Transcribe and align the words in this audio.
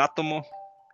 átomo, 0.00 0.44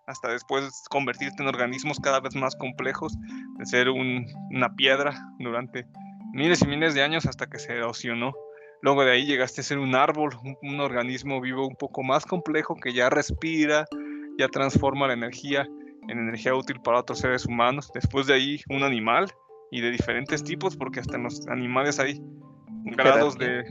hasta 0.07 0.29
después 0.29 0.85
convertirte 0.91 1.43
en 1.43 1.49
organismos 1.49 2.01
cada 2.01 2.21
vez 2.21 2.35
más 2.35 2.57
complejos, 2.57 3.15
de 3.59 3.67
ser 3.67 3.91
una 3.91 4.75
piedra 4.75 5.15
durante 5.39 5.87
miles 6.33 6.63
y 6.63 6.67
miles 6.67 6.95
de 6.95 7.03
años 7.03 7.27
hasta 7.27 7.47
que 7.47 7.59
se 7.59 7.75
erosionó. 7.75 8.33
Luego 8.81 9.05
de 9.05 9.13
ahí 9.13 9.27
llegaste 9.27 9.61
a 9.61 9.65
ser 9.65 9.79
un 9.79 9.95
árbol, 9.95 10.39
un, 10.63 10.81
organismo 10.81 11.41
vivo 11.41 11.67
un 11.67 11.75
poco 11.75 12.03
más 12.03 12.25
complejo 12.25 12.77
que 12.77 12.93
ya 12.93 13.11
respira, 13.11 13.85
ya 14.39 14.49
transforma 14.49 15.09
la 15.09 15.15
energía 15.15 15.67
en 16.09 16.19
energía 16.19 16.55
útil 16.55 16.81
para 16.81 17.01
otros 17.01 17.19
seres 17.19 17.45
humanos. 17.45 17.91
Después 17.93 18.27
de 18.27 18.35
ahí 18.35 18.61
un 18.71 18.85
animal 18.85 19.31
y 19.71 19.81
de 19.81 19.91
diferentes 19.91 20.45
tipos, 20.45 20.77
porque 20.77 21.01
hasta 21.01 21.17
en 21.17 21.25
los 21.25 21.47
animales 21.49 21.99
hay 21.99 22.23
grados 22.85 23.37
de, 23.37 23.65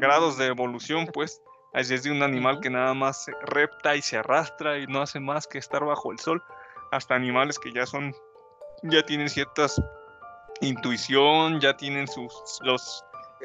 grados 0.00 0.38
de 0.38 0.46
evolución, 0.46 1.08
pues. 1.12 1.40
Es 1.74 1.88
desde 1.88 2.10
un 2.10 2.22
animal 2.22 2.60
que 2.60 2.70
nada 2.70 2.94
más 2.94 3.26
repta 3.42 3.96
y 3.96 4.02
se 4.02 4.16
arrastra 4.18 4.78
y 4.78 4.86
no 4.86 5.02
hace 5.02 5.20
más 5.20 5.46
que 5.46 5.58
estar 5.58 5.84
bajo 5.84 6.12
el 6.12 6.18
sol, 6.18 6.42
hasta 6.92 7.14
animales 7.14 7.58
que 7.58 7.72
ya 7.72 7.84
son, 7.84 8.14
ya 8.84 9.02
tienen 9.02 9.28
ciertas 9.28 9.80
intuición, 10.60 11.60
ya 11.60 11.76
tienen 11.76 12.06
sus, 12.06 12.32
los, 12.62 13.04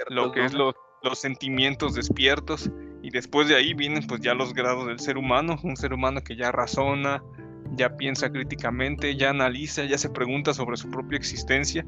lo 0.09 0.31
que 0.31 0.45
es 0.45 0.53
los, 0.53 0.75
los 1.03 1.19
sentimientos 1.19 1.95
despiertos. 1.95 2.69
Y 3.01 3.11
después 3.11 3.47
de 3.47 3.55
ahí 3.55 3.73
vienen 3.73 4.05
pues 4.05 4.21
ya 4.21 4.33
los 4.33 4.53
grados 4.53 4.87
del 4.87 4.99
ser 4.99 5.17
humano, 5.17 5.57
un 5.63 5.77
ser 5.77 5.93
humano 5.93 6.21
que 6.21 6.35
ya 6.35 6.51
razona, 6.51 7.23
ya 7.71 7.95
piensa 7.95 8.29
críticamente, 8.29 9.15
ya 9.15 9.29
analiza, 9.29 9.85
ya 9.85 9.97
se 9.97 10.09
pregunta 10.09 10.53
sobre 10.53 10.77
su 10.77 10.89
propia 10.89 11.17
existencia. 11.17 11.85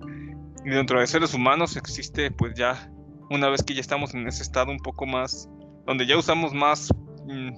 Y 0.63 0.69
dentro 0.69 0.99
de 0.99 1.07
seres 1.07 1.33
humanos 1.33 1.75
existe 1.75 2.31
pues 2.31 2.53
ya 2.55 2.91
una 3.29 3.49
vez 3.49 3.63
que 3.63 3.73
ya 3.73 3.81
estamos 3.81 4.13
en 4.13 4.27
ese 4.27 4.43
estado 4.43 4.71
un 4.71 4.79
poco 4.79 5.05
más 5.05 5.49
donde 5.85 6.05
ya 6.05 6.17
usamos 6.17 6.53
más, 6.53 6.89
mm, 7.25 7.49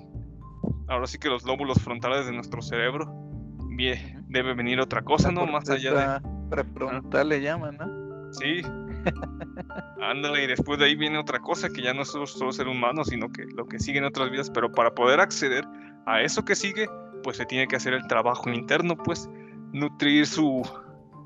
ahora 0.87 1.07
sí 1.07 1.17
que 1.17 1.29
los 1.29 1.43
lóbulos 1.43 1.81
frontales 1.81 2.25
de 2.25 2.31
nuestro 2.31 2.61
cerebro, 2.61 3.11
bien, 3.75 4.25
debe 4.29 4.53
venir 4.53 4.79
otra 4.79 5.01
cosa, 5.01 5.31
¿no? 5.31 5.45
Más 5.45 5.69
allá 5.69 6.19
de... 6.21 6.33
Prefrontal 6.49 7.29
le 7.29 7.41
llaman, 7.41 7.77
¿no? 7.77 8.31
Sí. 8.33 8.61
Ándale, 10.01 10.43
y 10.43 10.47
después 10.47 10.79
de 10.79 10.85
ahí 10.85 10.95
viene 10.95 11.17
otra 11.17 11.39
cosa 11.39 11.69
que 11.69 11.81
ya 11.81 11.93
no 11.93 12.03
es 12.03 12.09
solo 12.09 12.51
ser 12.51 12.67
humano, 12.67 13.03
sino 13.03 13.29
que 13.29 13.45
lo 13.55 13.65
que 13.65 13.79
sigue 13.79 13.99
en 13.99 14.05
otras 14.05 14.29
vidas, 14.29 14.51
pero 14.51 14.71
para 14.71 14.93
poder 14.93 15.19
acceder 15.19 15.65
a 16.05 16.21
eso 16.21 16.43
que 16.43 16.55
sigue, 16.55 16.87
pues 17.23 17.37
se 17.37 17.45
tiene 17.45 17.67
que 17.67 17.75
hacer 17.75 17.93
el 17.93 18.05
trabajo 18.07 18.49
interno, 18.49 18.95
pues 18.95 19.29
nutrir 19.71 20.27
su, 20.27 20.61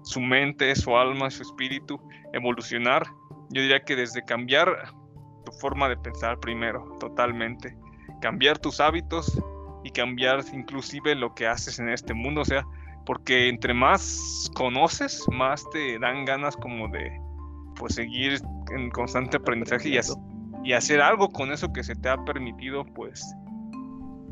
su 0.03 0.21
mente, 0.21 0.75
su 0.75 0.95
alma, 0.95 1.29
su 1.29 1.41
espíritu, 1.43 1.99
evolucionar. 2.33 3.05
Yo 3.49 3.61
diría 3.61 3.81
que 3.81 3.95
desde 3.95 4.23
cambiar 4.23 4.93
tu 5.47 5.53
forma 5.53 5.87
de 5.87 5.95
pensar 5.95 6.37
primero, 6.39 6.83
totalmente. 6.99 7.77
Cambiar 8.21 8.59
tus 8.59 8.81
hábitos 8.81 9.41
y 9.85 9.91
cambiar 9.91 10.43
inclusive 10.51 11.15
lo 11.15 11.33
que 11.33 11.47
haces 11.47 11.79
en 11.79 11.87
este 11.87 12.13
mundo, 12.13 12.41
o 12.41 12.45
sea, 12.45 12.65
porque 13.05 13.47
entre 13.47 13.73
más 13.73 14.51
conoces, 14.55 15.23
más 15.31 15.63
te 15.69 15.97
dan 15.99 16.25
ganas 16.25 16.57
como 16.57 16.89
de 16.89 17.17
pues 17.77 17.95
seguir 17.95 18.41
en 18.75 18.89
constante 18.89 19.37
aprendizaje 19.37 19.87
y, 19.87 19.99
y 20.65 20.73
hacer 20.73 20.99
algo 20.99 21.29
con 21.29 21.53
eso 21.53 21.71
que 21.71 21.81
se 21.81 21.95
te 21.95 22.09
ha 22.09 22.17
permitido 22.25 22.83
pues 22.83 23.23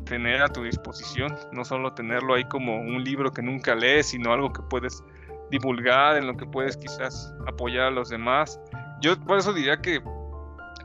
tener 0.04 0.42
a 0.42 0.48
tu 0.48 0.64
disposición, 0.64 1.34
no 1.52 1.64
solo 1.64 1.94
tenerlo 1.94 2.34
ahí 2.34 2.44
como 2.44 2.76
un 2.76 3.02
libro 3.02 3.32
que 3.32 3.40
nunca 3.40 3.74
lees, 3.74 4.08
sino 4.08 4.32
algo 4.32 4.52
que 4.52 4.60
puedes 4.68 5.02
divulgar, 5.50 6.18
en 6.18 6.26
lo 6.26 6.36
que 6.36 6.44
puedes 6.44 6.76
quizás 6.76 7.34
apoyar 7.46 7.86
a 7.86 7.90
los 7.90 8.10
demás. 8.10 8.60
Yo 9.00 9.18
por 9.24 9.38
eso 9.38 9.54
diría 9.54 9.78
que 9.78 10.00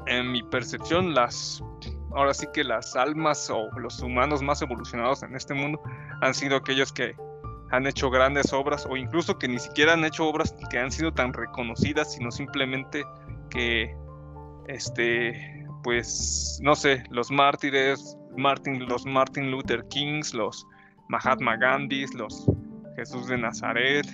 en 0.08 0.32
mi 0.32 0.44
percepción, 0.44 1.14
las, 1.14 1.64
ahora 2.12 2.34
sí 2.34 2.48
que 2.54 2.64
las 2.64 2.96
almas 2.96 3.50
o 3.50 3.70
los 3.80 4.00
humanos 4.02 4.42
más 4.42 4.62
evolucionados 4.62 5.24
en 5.24 5.36
este 5.36 5.54
mundo 5.54 5.82
han 6.22 6.34
sido 6.34 6.58
aquellos 6.58 6.92
que 6.92 7.16
han 7.72 7.88
hecho 7.88 8.10
grandes 8.10 8.52
obras 8.52 8.86
o 8.90 8.98
incluso 8.98 9.38
que 9.38 9.48
ni 9.48 9.58
siquiera 9.58 9.94
han 9.94 10.04
hecho 10.04 10.28
obras 10.28 10.56
que 10.70 10.78
han 10.78 10.92
sido 10.92 11.14
tan 11.14 11.34
reconocidas, 11.34 12.14
sino 12.14 12.30
simplemente 12.32 13.06
que, 13.50 13.96
este, 14.68 15.66
pues, 15.84 16.60
no 16.62 16.76
sé, 16.76 17.04
los 17.10 17.32
mártires, 17.32 18.18
Martin, 18.38 18.86
los 18.88 19.06
Martin 19.06 19.52
Luther 19.52 19.88
Kings, 19.88 20.34
los 20.34 20.66
Mahatma 21.08 21.58
Gandhis, 21.58 22.14
los 22.14 22.46
Jesús 22.96 23.28
de 23.28 23.38
Nazaret, 23.38 24.06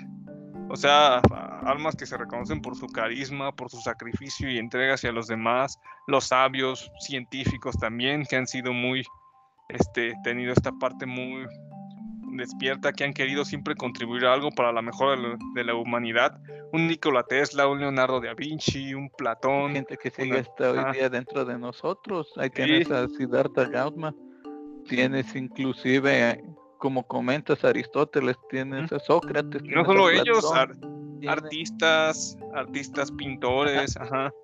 o 0.70 0.76
sea, 0.76 1.22
almas 1.66 1.96
que 1.96 2.06
se 2.06 2.18
reconocen 2.18 2.62
por 2.62 2.76
su 2.76 2.88
carisma, 2.88 3.52
por 3.54 3.70
su 3.70 3.78
sacrificio 3.78 4.50
y 4.50 4.58
entrega 4.58 4.96
hacia 4.96 5.12
los 5.12 5.28
demás, 5.28 5.80
los 6.08 6.26
sabios, 6.26 6.92
científicos 7.00 7.78
también, 7.78 8.26
que 8.26 8.36
han 8.36 8.48
sido 8.48 8.74
muy, 8.74 9.04
este, 9.70 10.14
tenido 10.24 10.54
esta 10.54 10.72
parte 10.74 11.06
muy 11.06 11.46
despierta, 12.36 12.92
que 12.94 13.04
han 13.04 13.14
querido 13.14 13.46
siempre 13.46 13.76
contribuir 13.76 14.26
a 14.26 14.34
algo 14.34 14.50
para 14.52 14.72
la 14.72 14.82
mejora 14.82 15.20
de, 15.56 15.64
la 15.64 15.76
humanidad. 15.76 16.40
Un 16.72 16.88
Nikola 16.88 17.24
Tesla, 17.24 17.68
un 17.68 17.80
Leonardo 17.80 18.20
da 18.20 18.34
Vinci, 18.34 18.94
un 18.94 19.10
Platón. 19.10 19.74
Gente 19.74 19.98
que 19.98 20.10
sigue 20.10 20.40
hasta 20.40 20.72
hoy 20.72 20.94
día 20.94 21.10
dentro 21.10 21.46
de 21.46 21.58
nosotros. 21.58 22.32
Ahí 22.38 22.50
tienes 22.50 22.92
a 22.92 23.08
Siddhartha 23.08 23.66
Gautama, 23.66 24.14
tienes 24.88 25.36
inclusive 25.36 26.44
como 26.78 27.08
comentas 27.08 27.64
Aristóteles, 27.64 28.38
tienes 28.50 28.92
a 28.92 29.00
Sócrates. 29.00 29.64
No 29.64 29.86
solo 29.86 30.10
ellos, 30.10 30.52
artistas, 31.28 32.38
artistas, 32.54 33.12
pintores, 33.12 33.98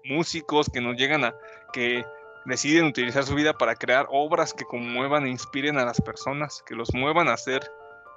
músicos 0.05 0.69
que 0.71 0.81
nos 0.81 0.95
llegan 0.95 1.23
a, 1.25 1.33
que 1.71 2.03
deciden 2.45 2.85
utilizar 2.85 3.23
su 3.23 3.35
vida 3.35 3.53
para 3.53 3.75
crear 3.75 4.07
obras 4.09 4.53
que 4.53 4.65
conmuevan 4.65 5.25
e 5.25 5.29
inspiren 5.29 5.77
a 5.77 5.85
las 5.85 6.01
personas, 6.01 6.63
que 6.67 6.75
los 6.75 6.93
muevan 6.93 7.27
a 7.27 7.33
hacer, 7.33 7.61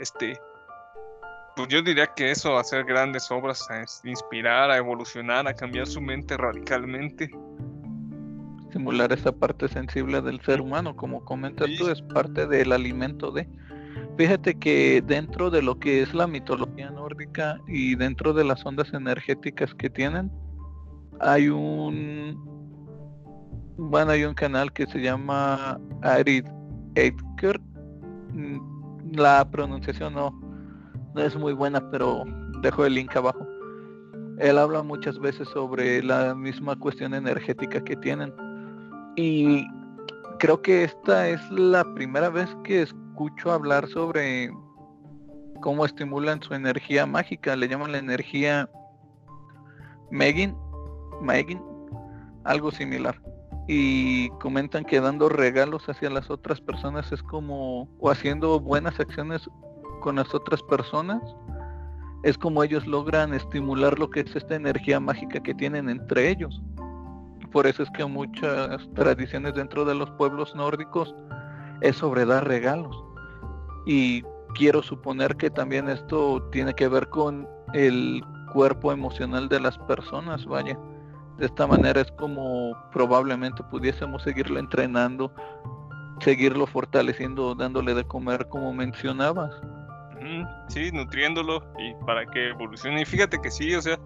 este, 0.00 0.38
pues 1.54 1.68
yo 1.68 1.82
diría 1.82 2.06
que 2.08 2.30
eso, 2.30 2.58
hacer 2.58 2.84
grandes 2.84 3.30
obras, 3.30 3.66
a 3.70 3.84
inspirar, 4.08 4.70
a 4.70 4.76
evolucionar, 4.76 5.46
a 5.46 5.54
cambiar 5.54 5.86
su 5.86 6.00
mente 6.00 6.36
radicalmente. 6.36 7.30
Estimular 8.66 9.12
esa 9.12 9.32
parte 9.32 9.68
sensible 9.68 10.20
del 10.20 10.40
ser 10.42 10.60
humano, 10.60 10.94
como 10.96 11.24
comentas 11.24 11.68
tú, 11.78 11.88
es 11.88 12.02
parte 12.02 12.46
del 12.46 12.72
alimento 12.72 13.30
de 13.30 13.48
Fíjate 14.16 14.58
que 14.58 15.02
dentro 15.06 15.50
de 15.50 15.60
lo 15.60 15.78
que 15.78 16.02
es 16.02 16.14
la 16.14 16.26
mitología 16.26 16.90
nórdica 16.90 17.60
y 17.68 17.94
dentro 17.96 18.32
de 18.32 18.44
las 18.44 18.64
ondas 18.64 18.92
energéticas 18.94 19.74
que 19.74 19.90
tienen, 19.90 20.30
hay 21.20 21.48
un 21.48 22.56
bueno, 23.76 24.12
hay 24.12 24.24
un 24.24 24.32
canal 24.32 24.72
que 24.72 24.86
se 24.86 25.02
llama 25.02 25.78
Arid 26.02 26.46
Edgar. 26.94 27.60
Mm, 28.32 28.58
la 29.12 29.46
pronunciación 29.50 30.14
no, 30.14 30.30
no 31.14 31.20
es 31.20 31.36
muy 31.36 31.52
buena, 31.52 31.90
pero 31.90 32.24
dejo 32.62 32.86
el 32.86 32.94
link 32.94 33.14
abajo. 33.14 33.46
Él 34.38 34.56
habla 34.56 34.82
muchas 34.82 35.18
veces 35.18 35.46
sobre 35.48 36.02
la 36.02 36.34
misma 36.34 36.74
cuestión 36.76 37.12
energética 37.12 37.84
que 37.84 37.96
tienen. 37.96 38.32
Y 39.16 39.66
creo 40.38 40.60
que 40.62 40.84
esta 40.84 41.28
es 41.28 41.40
la 41.50 41.84
primera 41.94 42.30
vez 42.30 42.48
que 42.64 42.82
escucho 42.82 43.05
hablar 43.46 43.88
sobre 43.88 44.50
cómo 45.60 45.84
estimulan 45.84 46.42
su 46.42 46.54
energía 46.54 47.06
mágica, 47.06 47.56
le 47.56 47.68
llaman 47.68 47.92
la 47.92 47.98
energía 47.98 48.68
Megin, 50.10 50.56
Megin, 51.20 51.62
algo 52.44 52.70
similar. 52.70 53.20
Y 53.68 54.30
comentan 54.38 54.84
que 54.84 55.00
dando 55.00 55.28
regalos 55.28 55.88
hacia 55.88 56.10
las 56.10 56.30
otras 56.30 56.60
personas 56.60 57.10
es 57.10 57.22
como, 57.22 57.88
o 57.98 58.10
haciendo 58.10 58.60
buenas 58.60 58.98
acciones 59.00 59.48
con 60.00 60.16
las 60.16 60.32
otras 60.34 60.62
personas, 60.62 61.20
es 62.22 62.38
como 62.38 62.62
ellos 62.62 62.86
logran 62.86 63.34
estimular 63.34 63.98
lo 63.98 64.10
que 64.10 64.20
es 64.20 64.36
esta 64.36 64.54
energía 64.54 65.00
mágica 65.00 65.40
que 65.40 65.54
tienen 65.54 65.88
entre 65.88 66.28
ellos. 66.30 66.62
Por 67.50 67.66
eso 67.66 67.82
es 67.82 67.90
que 67.90 68.04
muchas 68.04 68.88
tradiciones 68.94 69.54
dentro 69.54 69.84
de 69.84 69.94
los 69.94 70.10
pueblos 70.12 70.54
nórdicos 70.54 71.14
es 71.80 71.96
sobre 71.96 72.24
dar 72.24 72.46
regalos. 72.46 73.05
Y 73.86 74.22
quiero 74.54 74.82
suponer 74.82 75.36
que 75.36 75.48
también 75.48 75.88
esto 75.88 76.42
tiene 76.50 76.74
que 76.74 76.88
ver 76.88 77.08
con 77.08 77.48
el 77.72 78.22
cuerpo 78.52 78.92
emocional 78.92 79.48
de 79.48 79.60
las 79.60 79.78
personas, 79.78 80.44
vaya. 80.44 80.78
De 81.38 81.46
esta 81.46 81.66
manera 81.66 82.00
es 82.00 82.10
como 82.12 82.76
probablemente 82.92 83.62
pudiésemos 83.64 84.22
seguirlo 84.22 84.58
entrenando, 84.58 85.32
seguirlo 86.20 86.66
fortaleciendo, 86.66 87.54
dándole 87.54 87.94
de 87.94 88.04
comer 88.04 88.48
como 88.48 88.72
mencionabas. 88.72 89.52
Sí, 90.68 90.90
nutriéndolo 90.92 91.62
y 91.78 91.94
para 92.04 92.26
que 92.26 92.48
evolucione. 92.48 93.02
Y 93.02 93.04
fíjate 93.04 93.38
que 93.40 93.50
sí, 93.50 93.74
o 93.74 93.82
sea, 93.82 93.98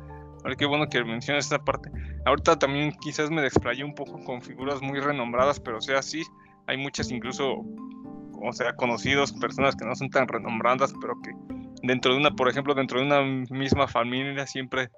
ahora 0.43 0.57
qué 0.57 0.67
bueno 0.67 0.87
que 0.89 1.03
mencionas 1.05 1.45
esta 1.45 1.59
parte. 1.59 1.91
Ahorita 2.27 2.59
también 2.59 2.93
quizás 3.01 3.31
me 3.31 3.41
desplayé 3.41 3.85
un 3.85 3.95
poco 3.95 4.23
con 4.25 4.43
figuras 4.43 4.83
muy 4.83 5.01
renombradas, 5.01 5.61
pero 5.61 5.81
sea, 5.81 6.03
sí, 6.03 6.23
hay 6.67 6.77
muchas 6.77 7.11
incluso 7.11 7.65
o 8.43 8.53
sea, 8.53 8.75
conocidos, 8.75 9.33
personas 9.33 9.77
que 9.77 9.85
no 9.85 9.95
son 9.95 10.11
tan 10.11 10.29
renombradas, 10.29 10.93
pero 11.01 11.15
que 11.23 11.31
dentro 11.83 12.13
de 12.13 12.19
una, 12.19 12.31
por 12.31 12.49
ejemplo, 12.49 12.75
dentro 12.75 13.01
de 13.01 13.07
una 13.07 13.23
misma 13.51 13.87
familia 13.87 14.47
siempre 14.47 14.91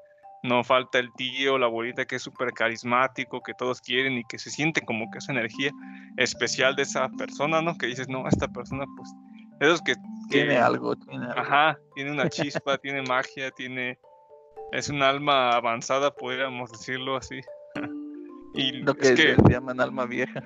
no 0.43 0.65
falta 0.65 0.99
el 0.99 1.13
tío, 1.13 1.57
la 1.57 1.67
abuelita 1.67 2.05
que 2.05 2.17
es 2.17 2.23
súper 2.23 2.53
carismático, 2.53 3.43
que 3.43 3.55
todos 3.55 3.81
quieren 3.81 4.15
y 4.15 4.25
que 4.25 4.39
se 4.39 4.51
siente 4.51 4.81
como 4.81 5.11
que 5.11 5.19
esa 5.19 5.33
energía 5.33 5.71
especial 6.17 6.75
de 6.75 6.83
esa 6.83 7.09
persona, 7.11 7.63
¿no? 7.63 7.77
Que 7.79 7.87
dices, 7.87 8.09
no, 8.09 8.27
esta 8.27 8.49
persona 8.49 8.85
pues 8.97 9.09
Esos 9.61 9.81
que, 9.83 9.95
tiene 10.31 10.57
algo, 10.57 10.97
tiene 10.97 11.27
algo. 11.27 11.41
Ajá, 11.41 11.79
tiene 11.95 12.11
una 12.11 12.29
chispa, 12.29 12.77
tiene 12.79 13.03
magia, 13.03 13.51
tiene 13.53 13.99
es 14.73 14.89
un 14.89 15.03
alma 15.03 15.51
avanzada, 15.51 16.13
podríamos 16.15 16.73
decirlo 16.73 17.17
así. 17.17 17.41
y 18.55 18.73
Lo 18.79 18.95
que, 18.95 19.17
se 19.17 19.37
llaman 19.49 19.81
alma 19.81 20.07
vieja. 20.07 20.43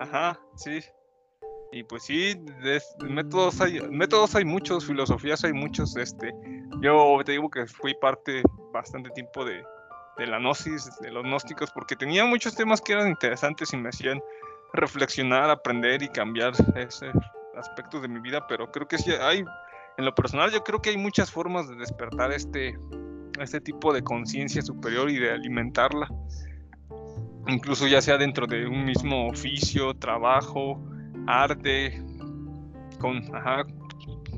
Ajá, 0.00 0.40
sí. 0.56 0.80
Y 1.72 1.84
pues 1.84 2.02
sí, 2.04 2.34
métodos 3.08 3.60
hay, 3.60 3.80
métodos 3.90 4.34
hay 4.34 4.44
muchos, 4.44 4.86
filosofías 4.86 5.44
hay 5.44 5.52
muchos. 5.52 5.96
Este, 5.96 6.32
yo 6.80 7.18
te 7.24 7.32
digo 7.32 7.48
que 7.48 7.66
fui 7.66 7.94
parte 7.94 8.42
bastante 8.72 9.10
tiempo 9.10 9.44
de, 9.44 9.62
de 10.18 10.26
la 10.26 10.38
gnosis, 10.38 10.90
de 11.00 11.10
los 11.10 11.24
gnósticos, 11.24 11.70
porque 11.70 11.96
tenía 11.96 12.24
muchos 12.26 12.54
temas 12.54 12.80
que 12.80 12.92
eran 12.92 13.08
interesantes 13.08 13.72
y 13.72 13.76
me 13.76 13.88
hacían 13.88 14.20
reflexionar, 14.72 15.50
aprender 15.50 16.02
y 16.02 16.08
cambiar 16.08 16.52
ese 16.76 17.10
aspecto 17.56 18.00
de 18.00 18.08
mi 18.08 18.20
vida, 18.20 18.46
pero 18.46 18.70
creo 18.70 18.86
que 18.86 18.98
sí 18.98 19.10
hay, 19.12 19.44
en 19.96 20.04
lo 20.04 20.14
personal 20.14 20.50
yo 20.50 20.62
creo 20.62 20.80
que 20.80 20.90
hay 20.90 20.96
muchas 20.96 21.30
formas 21.30 21.68
de 21.68 21.76
despertar 21.76 22.32
este, 22.32 22.78
este 23.40 23.60
tipo 23.60 23.92
de 23.92 24.02
conciencia 24.02 24.62
superior 24.62 25.10
y 25.10 25.18
de 25.18 25.32
alimentarla, 25.32 26.08
incluso 27.48 27.86
ya 27.86 28.00
sea 28.00 28.16
dentro 28.16 28.46
de 28.46 28.66
un 28.66 28.84
mismo 28.84 29.28
oficio, 29.28 29.94
trabajo, 29.94 30.80
arte, 31.30 32.02
con, 32.98 33.22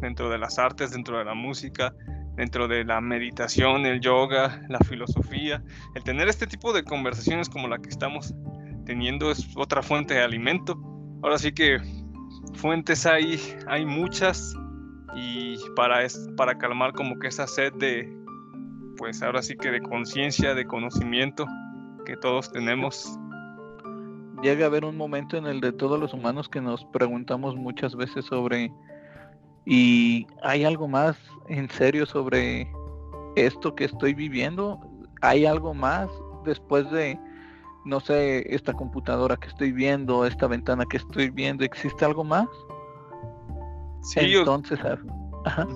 dentro 0.00 0.30
de 0.30 0.38
las 0.38 0.58
artes, 0.58 0.90
dentro 0.92 1.18
de 1.18 1.24
la 1.24 1.34
música, 1.34 1.94
dentro 2.36 2.68
de 2.68 2.84
la 2.84 3.00
meditación, 3.00 3.86
el 3.86 4.00
yoga, 4.00 4.60
la 4.68 4.78
filosofía, 4.80 5.62
el 5.94 6.02
tener 6.02 6.28
este 6.28 6.46
tipo 6.46 6.72
de 6.72 6.84
conversaciones 6.84 7.48
como 7.48 7.68
la 7.68 7.78
que 7.78 7.88
estamos 7.88 8.34
teniendo 8.84 9.30
es 9.30 9.48
otra 9.56 9.82
fuente 9.82 10.14
de 10.14 10.22
alimento. 10.22 10.78
Ahora 11.22 11.38
sí 11.38 11.52
que 11.52 11.78
fuentes 12.54 13.06
hay, 13.06 13.40
hay 13.66 13.84
muchas 13.84 14.54
y 15.14 15.56
para, 15.76 16.06
para 16.36 16.56
calmar 16.56 16.92
como 16.92 17.18
que 17.18 17.28
esa 17.28 17.46
sed 17.46 17.72
de, 17.74 18.10
pues 18.96 19.22
ahora 19.22 19.42
sí 19.42 19.56
que 19.56 19.70
de 19.70 19.80
conciencia, 19.80 20.54
de 20.54 20.64
conocimiento 20.66 21.46
que 22.04 22.16
todos 22.16 22.50
tenemos. 22.50 23.18
Llega 24.42 24.64
a 24.64 24.68
haber 24.68 24.84
un 24.84 24.96
momento 24.96 25.36
en 25.36 25.46
el 25.46 25.60
de 25.60 25.72
todos 25.72 25.98
los 25.98 26.12
humanos 26.12 26.48
que 26.48 26.60
nos 26.60 26.84
preguntamos 26.86 27.54
muchas 27.56 27.94
veces 27.94 28.24
sobre, 28.24 28.72
¿y 29.64 30.26
hay 30.42 30.64
algo 30.64 30.88
más 30.88 31.16
en 31.48 31.70
serio 31.70 32.06
sobre 32.06 32.70
esto 33.36 33.74
que 33.74 33.84
estoy 33.84 34.14
viviendo? 34.14 34.80
¿Hay 35.20 35.46
algo 35.46 35.74
más 35.74 36.10
después 36.44 36.90
de, 36.90 37.18
no 37.84 38.00
sé, 38.00 38.44
esta 38.52 38.72
computadora 38.72 39.36
que 39.36 39.48
estoy 39.48 39.70
viendo, 39.70 40.26
esta 40.26 40.48
ventana 40.48 40.84
que 40.86 40.96
estoy 40.96 41.30
viendo? 41.30 41.64
¿Existe 41.64 42.04
algo 42.04 42.24
más? 42.24 42.48
Sí, 44.02 44.34
Entonces, 44.34 44.80
ah, 45.46 45.66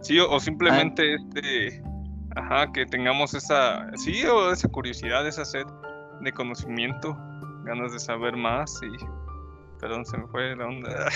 Sí, 0.00 0.18
o, 0.18 0.40
simplemente 0.40 1.14
este 1.14 1.82
Ajá, 2.36 2.70
que 2.72 2.86
tengamos 2.86 3.34
esa, 3.34 3.90
sí, 3.96 4.24
o 4.24 4.52
esa 4.52 4.68
curiosidad, 4.68 5.26
esa 5.26 5.44
sed 5.44 5.64
de 6.20 6.32
conocimiento, 6.32 7.16
ganas 7.64 7.92
de 7.92 7.98
saber 7.98 8.36
más 8.36 8.80
y... 8.82 8.90
Perdón, 9.80 10.04
se 10.04 10.18
me 10.18 10.26
fue 10.26 10.54
la 10.56 10.66
onda. 10.66 11.08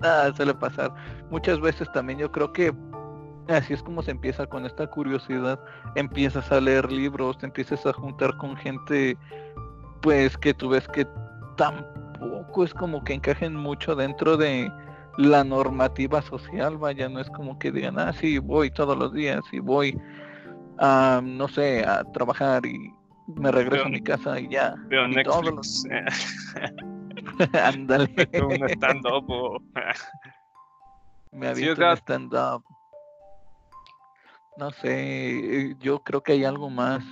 Nada, 0.00 0.32
suele 0.36 0.54
pasar. 0.54 0.94
Muchas 1.28 1.60
veces 1.60 1.90
también 1.92 2.20
yo 2.20 2.30
creo 2.30 2.52
que 2.52 2.72
así 3.48 3.74
es 3.74 3.82
como 3.82 4.02
se 4.02 4.12
empieza 4.12 4.46
con 4.46 4.64
esta 4.64 4.86
curiosidad. 4.86 5.58
Empiezas 5.96 6.52
a 6.52 6.60
leer 6.60 6.92
libros, 6.92 7.38
te 7.38 7.46
empiezas 7.46 7.84
a 7.86 7.92
juntar 7.92 8.36
con 8.36 8.56
gente, 8.56 9.18
pues 10.00 10.36
que 10.38 10.54
tú 10.54 10.68
ves 10.68 10.86
que 10.86 11.04
tampoco 11.56 12.62
es 12.62 12.72
como 12.72 13.02
que 13.02 13.14
encajen 13.14 13.56
mucho 13.56 13.96
dentro 13.96 14.36
de, 14.36 14.70
la 15.16 15.44
normativa 15.44 16.22
social, 16.22 16.76
vaya, 16.76 17.08
no 17.08 17.20
es 17.20 17.30
como 17.30 17.58
que 17.58 17.70
digan, 17.70 17.98
ah, 17.98 18.12
sí, 18.12 18.38
voy 18.38 18.70
todos 18.70 18.96
los 18.96 19.12
días 19.12 19.42
y 19.52 19.60
voy 19.60 19.98
a, 20.78 21.20
no 21.22 21.48
sé, 21.48 21.84
a 21.84 22.04
trabajar 22.12 22.66
y 22.66 22.92
me 23.26 23.50
regreso 23.50 23.86
a 23.86 23.88
mi 23.88 24.00
casa 24.02 24.38
y 24.38 24.48
ya. 24.48 24.74
Veo 24.88 25.08
Netflix. 25.08 25.84
Ándale. 27.62 28.28
un 28.42 28.68
stand-up 28.70 29.62
Me 31.32 31.48
había 31.48 31.72
un 31.72 31.96
stand-up. 31.96 32.62
No 34.56 34.70
sé, 34.70 35.74
yo 35.80 36.00
creo 36.00 36.22
que 36.22 36.32
hay 36.32 36.44
algo 36.44 36.70
más. 36.70 37.04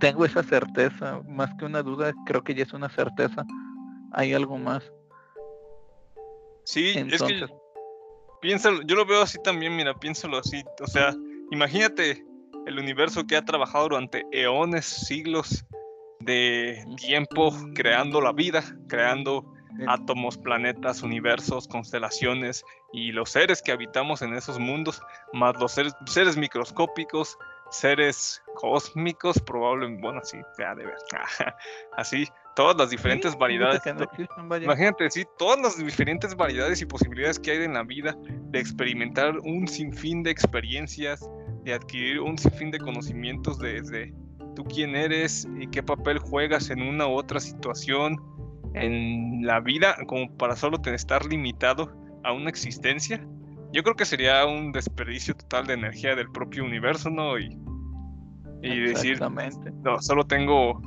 Tengo 0.00 0.26
esa 0.26 0.42
certeza, 0.42 1.22
más 1.26 1.54
que 1.54 1.64
una 1.64 1.82
duda, 1.82 2.12
creo 2.26 2.44
que 2.44 2.54
ya 2.54 2.64
es 2.64 2.72
una 2.74 2.90
certeza. 2.90 3.46
Hay 4.12 4.34
algo 4.34 4.58
más. 4.58 4.92
Sí, 6.64 6.92
es 6.94 7.22
que 7.22 7.46
piénsalo, 8.40 8.82
yo 8.82 8.96
lo 8.96 9.06
veo 9.06 9.22
así 9.22 9.38
también, 9.42 9.74
mira, 9.74 9.94
piénsalo 9.94 10.38
así, 10.38 10.62
o 10.80 10.86
sea, 10.86 11.14
imagínate 11.50 12.24
el 12.66 12.78
universo 12.78 13.26
que 13.26 13.36
ha 13.36 13.44
trabajado 13.44 13.88
durante 13.88 14.26
eones, 14.32 14.84
siglos 14.84 15.64
de 16.20 16.84
tiempo 16.96 17.52
creando 17.74 18.20
la 18.20 18.32
vida, 18.32 18.62
creando 18.88 19.44
átomos, 19.86 20.38
planetas, 20.38 21.02
universos, 21.02 21.68
constelaciones 21.68 22.64
y 22.92 23.12
los 23.12 23.30
seres 23.30 23.62
que 23.62 23.72
habitamos 23.72 24.22
en 24.22 24.34
esos 24.34 24.58
mundos, 24.58 25.00
más 25.32 25.54
los 25.60 25.72
seres, 25.72 25.94
seres 26.06 26.36
microscópicos, 26.36 27.38
seres 27.70 28.42
cósmicos, 28.54 29.40
probablemente, 29.40 30.02
bueno, 30.02 30.20
sí, 30.22 30.38
ya 30.58 30.74
de 30.74 30.86
ver, 30.86 30.96
así, 31.96 32.26
todas 32.54 32.76
las 32.76 32.90
diferentes 32.90 33.36
variedades. 33.36 33.82
imagínate, 34.62 35.10
sí, 35.10 35.24
todas 35.38 35.60
las 35.60 35.76
diferentes 35.76 36.34
variedades 36.34 36.80
y 36.80 36.86
posibilidades 36.86 37.38
que 37.38 37.52
hay 37.52 37.64
en 37.64 37.74
la 37.74 37.82
vida 37.82 38.16
de 38.18 38.58
experimentar 38.58 39.38
un 39.40 39.68
sinfín 39.68 40.22
de 40.22 40.30
experiencias, 40.30 41.28
de 41.66 41.74
adquirir 41.74 42.20
un 42.20 42.38
sinfín 42.38 42.70
de 42.70 42.78
conocimientos 42.78 43.58
desde 43.58 44.14
tú 44.54 44.64
quién 44.64 44.94
eres 44.94 45.46
y 45.58 45.66
qué 45.66 45.82
papel 45.82 46.18
juegas 46.18 46.70
en 46.70 46.80
una 46.80 47.08
u 47.08 47.10
otra 47.10 47.40
situación 47.40 48.16
en 48.74 49.44
la 49.44 49.58
vida, 49.60 49.96
como 50.06 50.32
para 50.36 50.54
solo 50.54 50.78
estar 50.84 51.26
limitado 51.26 51.92
a 52.22 52.32
una 52.32 52.48
existencia. 52.50 53.26
Yo 53.72 53.82
creo 53.82 53.96
que 53.96 54.04
sería 54.04 54.46
un 54.46 54.70
desperdicio 54.70 55.34
total 55.34 55.66
de 55.66 55.74
energía 55.74 56.14
del 56.14 56.30
propio 56.30 56.64
universo, 56.64 57.10
¿no? 57.10 57.36
Y, 57.36 57.58
y 58.62 58.80
decir, 58.80 59.18
no, 59.20 60.00
solo 60.00 60.24
tengo 60.24 60.80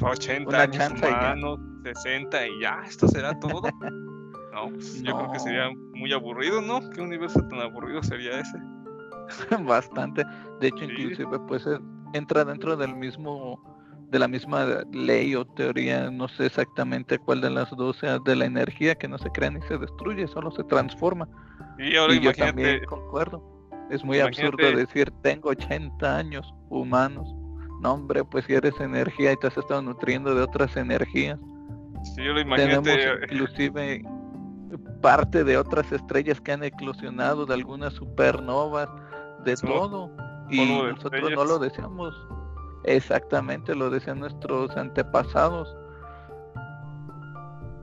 80 0.00 0.62
años 0.62 0.92
humanos, 0.92 1.60
60 1.84 2.46
y 2.46 2.60
ya, 2.62 2.82
esto 2.86 3.06
será 3.06 3.38
todo. 3.38 3.60
no, 4.54 4.70
pues 4.70 5.02
yo 5.02 5.14
creo 5.14 5.30
que 5.30 5.38
sería 5.40 5.68
muy 5.94 6.12
aburrido, 6.12 6.62
¿no? 6.62 6.88
¿Qué 6.90 7.02
universo 7.02 7.40
tan 7.48 7.60
aburrido 7.60 8.02
sería 8.02 8.40
ese? 8.40 8.58
Bastante. 9.66 10.24
De 10.60 10.68
hecho, 10.68 10.84
inclusive 10.84 11.38
pues 11.48 11.66
eh, 11.66 11.78
entra 12.12 12.44
dentro 12.44 12.76
del 12.76 12.94
mismo 12.94 13.72
de 14.10 14.18
la 14.18 14.28
misma 14.28 14.84
ley 14.92 15.34
o 15.34 15.44
teoría, 15.44 16.08
no 16.08 16.28
sé 16.28 16.46
exactamente 16.46 17.18
cuál 17.18 17.40
de 17.40 17.50
las 17.50 17.68
dos 17.70 17.96
sea, 17.96 18.18
de 18.20 18.36
la 18.36 18.44
energía 18.44 18.94
que 18.94 19.08
no 19.08 19.18
se 19.18 19.28
crea 19.30 19.50
ni 19.50 19.60
se 19.62 19.76
destruye, 19.76 20.28
solo 20.28 20.52
se 20.52 20.62
transforma. 20.64 21.28
Y 21.78 21.96
ahora 21.96 22.14
yo 22.14 22.32
también 22.32 22.84
concuerdo. 22.84 23.42
Es 23.90 24.04
muy 24.04 24.20
absurdo 24.20 24.70
decir 24.70 25.10
tengo 25.22 25.48
80 25.50 26.16
años 26.16 26.54
humanos 26.68 27.34
no, 27.84 27.92
hombre, 27.92 28.24
pues 28.24 28.46
si 28.46 28.54
eres 28.54 28.72
energía 28.80 29.32
y 29.32 29.36
te 29.36 29.46
has 29.46 29.56
estado 29.58 29.82
nutriendo 29.82 30.34
de 30.34 30.40
otras 30.40 30.74
energías. 30.74 31.38
Sí, 32.02 32.24
yo 32.24 32.32
lo 32.32 32.40
imagínate. 32.40 32.80
Tenemos 32.80 33.22
inclusive 33.30 34.02
parte 35.02 35.44
de 35.44 35.58
otras 35.58 35.92
estrellas 35.92 36.40
que 36.40 36.52
han 36.52 36.64
eclosionado, 36.64 37.44
de 37.44 37.52
algunas 37.52 37.92
supernovas, 37.92 38.88
de 39.44 39.56
todo. 39.56 40.10
Y 40.50 40.64
nosotros 40.66 41.30
no 41.30 41.44
lo 41.44 41.58
deseamos. 41.58 42.14
Exactamente, 42.84 43.74
lo 43.74 43.90
desean 43.90 44.20
nuestros 44.20 44.76
antepasados. 44.76 45.74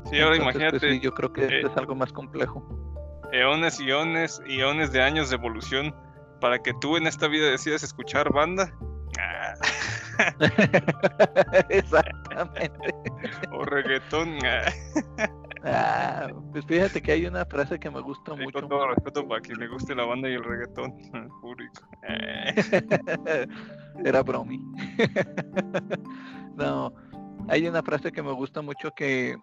Sí, 0.10 0.20
ahora 0.20 0.38
pues, 0.38 0.56
imagínate. 0.56 1.00
yo 1.00 1.14
creo 1.14 1.34
que 1.34 1.44
esto 1.44 1.68
eh, 1.68 1.72
es 1.72 1.78
algo 1.78 1.96
más 1.96 2.12
complejo. 2.12 2.64
Eones 3.32 3.80
y 3.80 3.90
eones 3.90 4.42
y 4.46 4.60
eones 4.60 4.92
de 4.92 5.02
años 5.02 5.30
de 5.30 5.38
evolución 5.38 5.96
para 6.40 6.60
que 6.60 6.74
tú 6.82 6.98
en 6.98 7.08
esta 7.08 7.28
vida 7.28 7.50
decidas 7.50 7.82
escuchar 7.84 8.32
banda. 8.32 8.74
Ah. 9.20 9.54
Exactamente. 11.70 12.94
o 13.52 13.64
reggaetón. 13.64 14.38
ah, 14.46 14.66
pues 16.52 16.66
fíjate 16.66 17.02
que 17.02 17.12
hay 17.12 17.26
una 17.26 17.46
frase 17.46 17.80
que 17.80 17.90
me 17.90 18.02
gusta 18.02 18.34
mucho. 18.34 18.60
Con 18.60 18.70
todo 18.70 18.88
respeto 18.88 19.28
para 19.28 19.42
que 19.42 19.54
le 19.54 19.68
guste 19.68 19.96
la 19.96 20.06
banda 20.06 20.30
y 20.30 20.34
el 20.34 20.44
reggaetón 20.44 20.94
público. 21.42 21.82
Era 24.04 24.24
bromi. 24.24 24.60
no, 26.56 26.94
hay 27.48 27.68
una 27.68 27.84
frase 27.84 28.12
que 28.12 28.24
me 28.24 28.32
gusta 28.32 28.62
mucho 28.62 28.92
que 28.96 29.36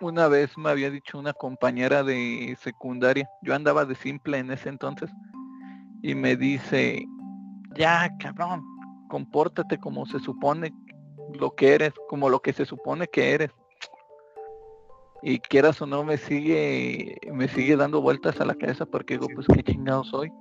una 0.00 0.28
vez 0.28 0.56
me 0.58 0.70
había 0.70 0.90
dicho 0.90 1.18
una 1.18 1.32
compañera 1.32 2.02
de 2.02 2.56
secundaria. 2.60 3.28
Yo 3.42 3.54
andaba 3.54 3.84
de 3.84 3.94
simple 3.94 4.38
en 4.38 4.50
ese 4.50 4.68
entonces. 4.68 5.10
Y 6.02 6.14
me 6.14 6.36
dice, 6.36 7.06
ya, 7.76 8.10
cabrón, 8.18 8.64
compórtate 9.08 9.78
como 9.78 10.04
se 10.04 10.18
supone 10.18 10.74
lo 11.38 11.54
que 11.54 11.74
eres, 11.74 11.92
como 12.08 12.28
lo 12.28 12.40
que 12.40 12.52
se 12.52 12.66
supone 12.66 13.06
que 13.06 13.34
eres. 13.34 13.50
Y 15.22 15.38
quieras 15.38 15.80
o 15.80 15.86
no 15.86 16.02
me 16.02 16.18
sigue 16.18 17.16
me 17.32 17.48
sigue 17.48 17.76
dando 17.76 18.02
vueltas 18.02 18.40
a 18.40 18.44
la 18.44 18.54
cabeza 18.54 18.84
porque 18.84 19.14
digo 19.14 19.28
pues 19.34 19.46
qué 19.46 19.62
chingado 19.62 20.02
soy 20.04 20.32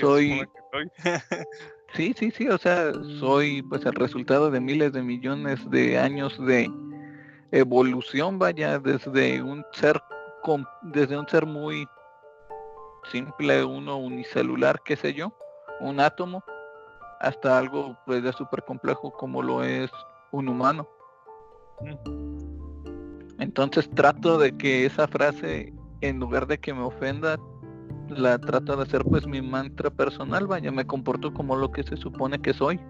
soy 0.00 0.46
sí 1.94 2.14
sí 2.18 2.30
sí 2.30 2.48
o 2.48 2.58
sea 2.58 2.92
soy 3.20 3.62
pues 3.62 3.84
el 3.84 3.94
resultado 3.94 4.50
de 4.50 4.60
miles 4.60 4.92
de 4.92 5.02
millones 5.02 5.68
de 5.70 5.98
años 5.98 6.34
de 6.46 6.70
evolución 7.52 8.38
vaya 8.38 8.78
desde 8.78 9.42
un 9.42 9.64
ser 9.72 10.00
desde 10.82 11.18
un 11.18 11.28
ser 11.28 11.46
muy 11.46 11.86
simple 13.10 13.62
uno 13.64 13.98
unicelular 13.98 14.80
qué 14.84 14.96
sé 14.96 15.12
yo 15.12 15.32
un 15.80 16.00
átomo 16.00 16.42
hasta 17.20 17.58
algo 17.58 17.96
pues 18.06 18.22
de 18.22 18.32
súper 18.32 18.64
complejo 18.64 19.10
como 19.12 19.42
lo 19.42 19.62
es 19.62 19.90
un 20.32 20.48
humano 20.48 20.88
entonces 23.56 23.88
trato 23.94 24.36
de 24.36 24.56
que 24.56 24.84
esa 24.84 25.06
frase, 25.06 25.72
en 26.00 26.18
lugar 26.18 26.48
de 26.48 26.58
que 26.58 26.74
me 26.74 26.80
ofenda, 26.80 27.38
la 28.08 28.36
trato 28.36 28.76
de 28.76 28.82
hacer 28.82 29.04
pues 29.04 29.28
mi 29.28 29.40
mantra 29.42 29.90
personal, 29.90 30.48
vaya, 30.48 30.72
me 30.72 30.84
comporto 30.84 31.32
como 31.32 31.54
lo 31.54 31.70
que 31.70 31.84
se 31.84 31.96
supone 31.96 32.40
que 32.40 32.52
soy. 32.52 32.80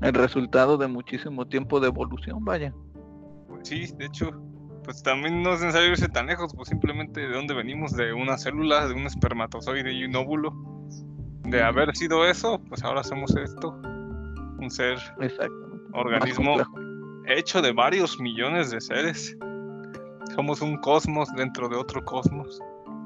El 0.00 0.14
resultado 0.14 0.78
de 0.78 0.86
muchísimo 0.86 1.44
tiempo 1.46 1.80
de 1.80 1.88
evolución, 1.88 2.46
vaya. 2.46 2.72
Pues 3.46 3.68
sí, 3.68 3.92
de 3.98 4.06
hecho, 4.06 4.30
pues 4.84 5.02
también 5.02 5.42
no 5.42 5.52
es 5.52 5.60
necesario 5.60 5.90
irse 5.90 6.08
tan 6.08 6.28
lejos, 6.28 6.54
pues 6.54 6.70
simplemente 6.70 7.20
de 7.20 7.34
dónde 7.34 7.52
venimos, 7.52 7.94
de 7.94 8.14
una 8.14 8.38
célula, 8.38 8.86
de 8.86 8.94
un 8.94 9.04
espermatozoide 9.04 9.92
y 9.92 10.04
un 10.04 10.16
óvulo. 10.16 10.54
De 11.42 11.62
haber 11.62 11.94
sido 11.94 12.26
eso, 12.26 12.58
pues 12.70 12.82
ahora 12.82 13.04
somos 13.04 13.36
esto. 13.36 13.78
Un 14.58 14.70
ser, 14.70 14.96
organismo 15.92 16.56
hecho 17.26 17.62
de 17.62 17.72
varios 17.72 18.18
millones 18.20 18.70
de 18.70 18.80
seres. 18.80 19.36
Somos 20.34 20.60
un 20.60 20.78
cosmos 20.78 21.28
dentro 21.36 21.68
de 21.68 21.76
otro 21.76 22.04
cosmos. 22.04 22.60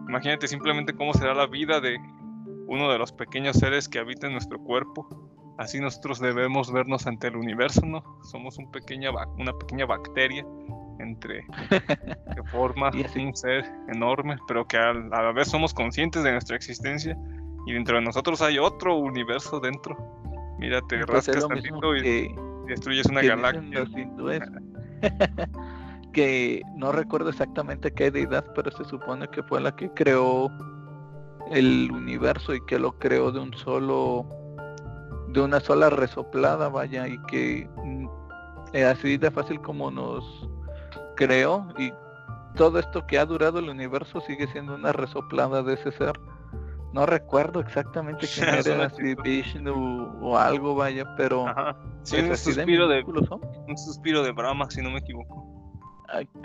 Imagínate 0.08 0.48
simplemente 0.48 0.94
cómo 0.94 1.12
será 1.12 1.34
la 1.34 1.46
vida 1.46 1.80
de 1.80 1.98
uno 2.66 2.90
de 2.90 2.98
los 2.98 3.12
pequeños 3.12 3.56
seres 3.56 3.88
que 3.88 3.98
habita 3.98 4.26
en 4.26 4.32
nuestro 4.32 4.58
cuerpo. 4.58 5.08
Así 5.58 5.80
nosotros 5.80 6.20
debemos 6.20 6.72
vernos 6.72 7.06
ante 7.06 7.28
el 7.28 7.36
universo, 7.36 7.84
¿no? 7.84 8.02
Somos 8.22 8.58
un 8.58 8.70
pequeña 8.70 9.10
una 9.38 9.52
pequeña 9.52 9.86
bacteria 9.86 10.46
entre 11.00 11.44
que 12.34 12.42
forma 12.50 12.90
un 13.16 13.36
ser 13.36 13.64
enorme, 13.92 14.36
pero 14.46 14.66
que 14.66 14.76
a, 14.76 14.92
la 14.92 15.32
vez 15.32 15.48
somos 15.48 15.74
conscientes 15.74 16.22
de 16.22 16.32
nuestra 16.32 16.56
existencia 16.56 17.16
y 17.66 17.72
dentro 17.72 17.96
de 17.96 18.02
nosotros 18.02 18.40
hay 18.42 18.58
otro 18.58 18.96
universo 18.96 19.60
dentro. 19.60 19.96
Mira, 20.58 20.80
te 20.88 21.04
pues 21.04 21.26
rascas 21.26 21.46
tantito 21.46 21.96
y 21.96 22.34
destruyes 22.68 23.06
una 23.06 23.22
galaxia. 23.22 23.84
que 26.12 26.62
no 26.76 26.92
recuerdo 26.92 27.30
exactamente 27.30 27.92
qué 27.92 28.10
deidad, 28.10 28.44
pero 28.54 28.70
se 28.70 28.84
supone 28.84 29.28
que 29.28 29.42
fue 29.42 29.60
la 29.60 29.74
que 29.74 29.90
creó 29.90 30.50
el 31.50 31.90
universo 31.92 32.54
y 32.54 32.64
que 32.66 32.78
lo 32.78 32.98
creó 32.98 33.30
de 33.32 33.40
un 33.40 33.54
solo 33.54 34.26
de 35.28 35.42
una 35.42 35.60
sola 35.60 35.90
resoplada, 35.90 36.68
vaya, 36.68 37.06
y 37.06 37.18
que 37.24 37.68
mm, 37.76 38.08
así 38.90 39.18
de 39.18 39.30
fácil 39.30 39.60
como 39.60 39.90
nos 39.90 40.48
creó 41.16 41.68
y 41.78 41.92
todo 42.54 42.78
esto 42.78 43.06
que 43.06 43.18
ha 43.18 43.26
durado 43.26 43.58
el 43.58 43.68
universo 43.68 44.20
sigue 44.22 44.46
siendo 44.48 44.74
una 44.74 44.92
resoplada 44.92 45.62
de 45.62 45.74
ese 45.74 45.92
ser. 45.92 46.18
No 46.92 47.06
recuerdo 47.06 47.60
exactamente 47.60 48.26
quién 48.34 48.48
era, 48.48 48.90
si 48.90 49.14
Vishnu 49.14 50.18
o 50.22 50.36
algo, 50.36 50.74
vaya, 50.74 51.04
pero 51.16 51.46
Sí, 52.02 52.16
un 52.16 52.36
suspiro, 52.36 52.88
de, 52.88 53.04
un 53.04 53.76
suspiro 53.76 54.22
de 54.22 54.32
Brahma, 54.32 54.70
si 54.70 54.80
no 54.80 54.90
me 54.90 55.00
equivoco. 55.00 55.46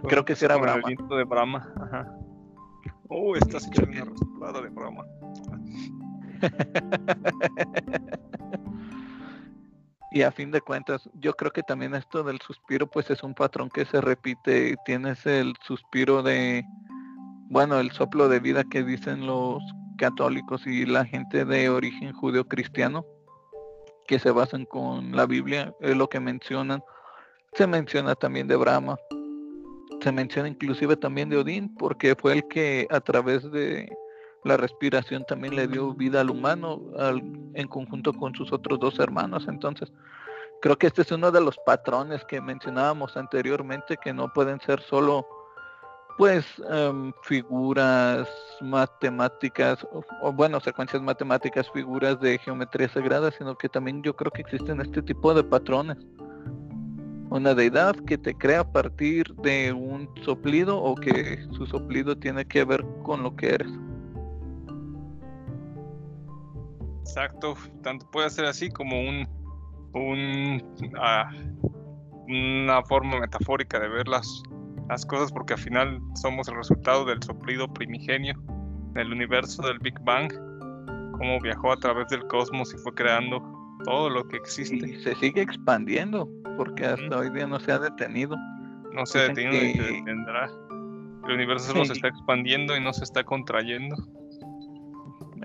creo 0.08 0.26
que 0.26 0.36
sí 0.36 0.44
era 0.44 0.58
Brahma. 0.58 0.90
El 0.90 0.98
de 1.08 1.24
Brahma, 1.24 1.74
ajá. 1.82 2.14
Oh, 3.08 3.34
estás 3.36 3.68
hecho 3.68 3.84
una 3.84 4.52
de 4.52 4.70
Brahma. 4.70 5.06
y 10.12 10.24
a 10.24 10.32
fin 10.32 10.52
de 10.52 10.60
cuentas, 10.60 11.10
yo 11.14 11.34
creo 11.34 11.52
que 11.52 11.64
también 11.64 11.96
esto 11.96 12.24
del 12.24 12.42
suspiro, 12.42 12.88
pues 12.88 13.10
es 13.10 13.24
un 13.24 13.34
patrón 13.34 13.70
que 13.70 13.86
se 13.86 14.02
repite. 14.02 14.76
Tienes 14.84 15.26
el 15.26 15.54
suspiro 15.66 16.22
de, 16.24 16.66
bueno, 17.50 17.80
el 17.80 17.92
soplo 17.92 18.28
de 18.28 18.42
vida 18.42 18.66
que 18.66 18.84
dicen 18.84 19.26
los 19.26 19.64
católicos 20.04 20.68
y 20.68 20.86
la 20.86 21.06
gente 21.06 21.46
de 21.46 21.70
origen 21.70 22.12
judeo-cristiano 22.12 23.06
que 24.06 24.20
se 24.20 24.32
basan 24.32 24.66
con 24.66 25.16
la 25.16 25.26
Biblia, 25.26 25.74
es 25.80 25.96
lo 25.96 26.10
que 26.10 26.20
mencionan. 26.20 26.84
Se 27.54 27.66
menciona 27.68 28.14
también 28.14 28.50
de 28.50 28.58
Brahma, 28.58 28.98
se 30.02 30.12
menciona 30.12 30.50
inclusive 30.50 30.98
también 30.98 31.30
de 31.30 31.38
Odín, 31.38 31.74
porque 31.76 32.16
fue 32.16 32.34
el 32.34 32.48
que 32.50 32.86
a 32.90 33.00
través 33.00 33.50
de 33.52 33.90
la 34.44 34.58
respiración 34.58 35.24
también 35.26 35.56
le 35.56 35.70
dio 35.70 35.94
vida 35.94 36.20
al 36.20 36.32
humano 36.32 36.82
en 37.54 37.68
conjunto 37.70 38.12
con 38.12 38.36
sus 38.36 38.52
otros 38.52 38.80
dos 38.80 39.00
hermanos. 39.00 39.46
Entonces, 39.48 39.90
creo 40.62 40.78
que 40.78 40.88
este 40.88 41.04
es 41.04 41.12
uno 41.14 41.32
de 41.32 41.40
los 41.40 41.58
patrones 41.66 42.26
que 42.26 42.42
mencionábamos 42.42 43.16
anteriormente, 43.16 43.96
que 44.04 44.12
no 44.12 44.34
pueden 44.34 44.60
ser 44.60 44.82
solo 44.82 45.26
pues 46.18 46.46
em, 46.70 47.12
figuras 47.24 48.28
matemáticas, 48.62 49.86
o, 50.22 50.32
bueno, 50.32 50.60
secuencias 50.60 51.02
matemáticas, 51.02 51.70
figuras 51.72 52.20
de 52.20 52.38
geometría 52.40 52.90
sagrada, 52.90 53.32
sino 53.32 53.56
que 53.58 53.70
también 53.70 54.02
yo 54.04 54.16
creo 54.16 54.32
que 54.32 54.42
existen 54.42 54.82
este 54.82 55.02
tipo 55.02 55.34
de 55.34 55.44
patrones. 55.44 55.98
Una 57.30 57.56
deidad 57.56 57.96
que 58.06 58.18
te 58.18 58.36
crea 58.36 58.60
a 58.60 58.72
partir 58.72 59.34
de 59.38 59.74
un 59.74 60.08
soplido 60.24 60.78
o 60.78 60.96
que 60.96 61.44
su 61.54 61.66
soplido 61.66 62.16
tiene 62.16 62.46
que 62.46 62.64
ver 62.64 62.86
con 63.04 63.24
lo 63.24 63.36
que 63.36 63.56
eres. 63.56 63.72
Exacto, 67.02 67.56
tanto 67.82 68.10
puede 68.12 68.30
ser 68.30 68.46
así 68.46 68.70
como 68.70 69.00
un, 69.00 69.28
ah, 71.00 71.30
una 72.28 72.84
forma 72.84 73.20
metafórica 73.20 73.80
de 73.80 73.88
ver 73.88 74.08
las, 74.08 74.44
las 74.90 75.06
cosas 75.06 75.32
porque 75.32 75.54
al 75.54 75.60
final 75.60 76.00
somos 76.16 76.48
el 76.48 76.56
resultado 76.56 77.06
del 77.06 77.22
soplido 77.24 77.72
primigenio 77.72 78.36
del 78.94 79.12
universo 79.12 79.64
del 79.64 79.80
Big 79.80 80.00
Bang, 80.02 80.32
cómo 81.14 81.40
viajó 81.42 81.72
a 81.72 81.78
través 81.78 82.08
del 82.10 82.26
cosmos 82.28 82.74
y 82.74 82.78
fue 82.78 82.94
creando 82.94 83.42
todo 83.86 84.10
lo 84.10 84.28
que 84.28 84.38
existe. 84.38 84.76
Y 84.76 85.02
se 85.02 85.16
sigue 85.16 85.42
expandiendo 85.42 86.30
porque 86.58 86.86
hasta 86.86 87.18
hoy 87.18 87.30
día 87.32 87.48
no 87.48 87.60
se 87.60 87.72
ha 87.72 87.80
detenido. 87.80 88.38
No 88.94 89.06
se 89.06 89.20
ha 89.20 89.24
detenido 89.24 89.64
y 89.64 89.74
se 89.74 89.82
detendrá. 89.82 90.50
El 91.26 91.36
universo 91.36 91.72
solo 91.72 91.86
se 91.86 91.94
está 91.94 92.10
expandiendo 92.10 92.76
y 92.76 92.82
no 92.82 92.94
se 92.94 93.04
está 93.04 93.24
contrayendo. 93.24 93.96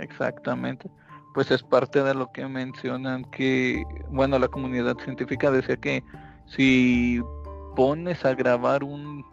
Exactamente. 0.00 0.90
Pues 1.34 1.50
es 1.50 1.62
parte 1.62 2.02
de 2.02 2.14
lo 2.14 2.30
que 2.32 2.46
mencionan 2.46 3.24
que, 3.30 3.82
bueno, 4.10 4.38
la 4.38 4.48
comunidad 4.48 4.96
científica 4.98 5.50
decía 5.50 5.76
que 5.76 6.02
si 6.46 7.20
pones 7.78 8.24
a 8.24 8.34
grabar 8.34 8.82
un, 8.82 9.24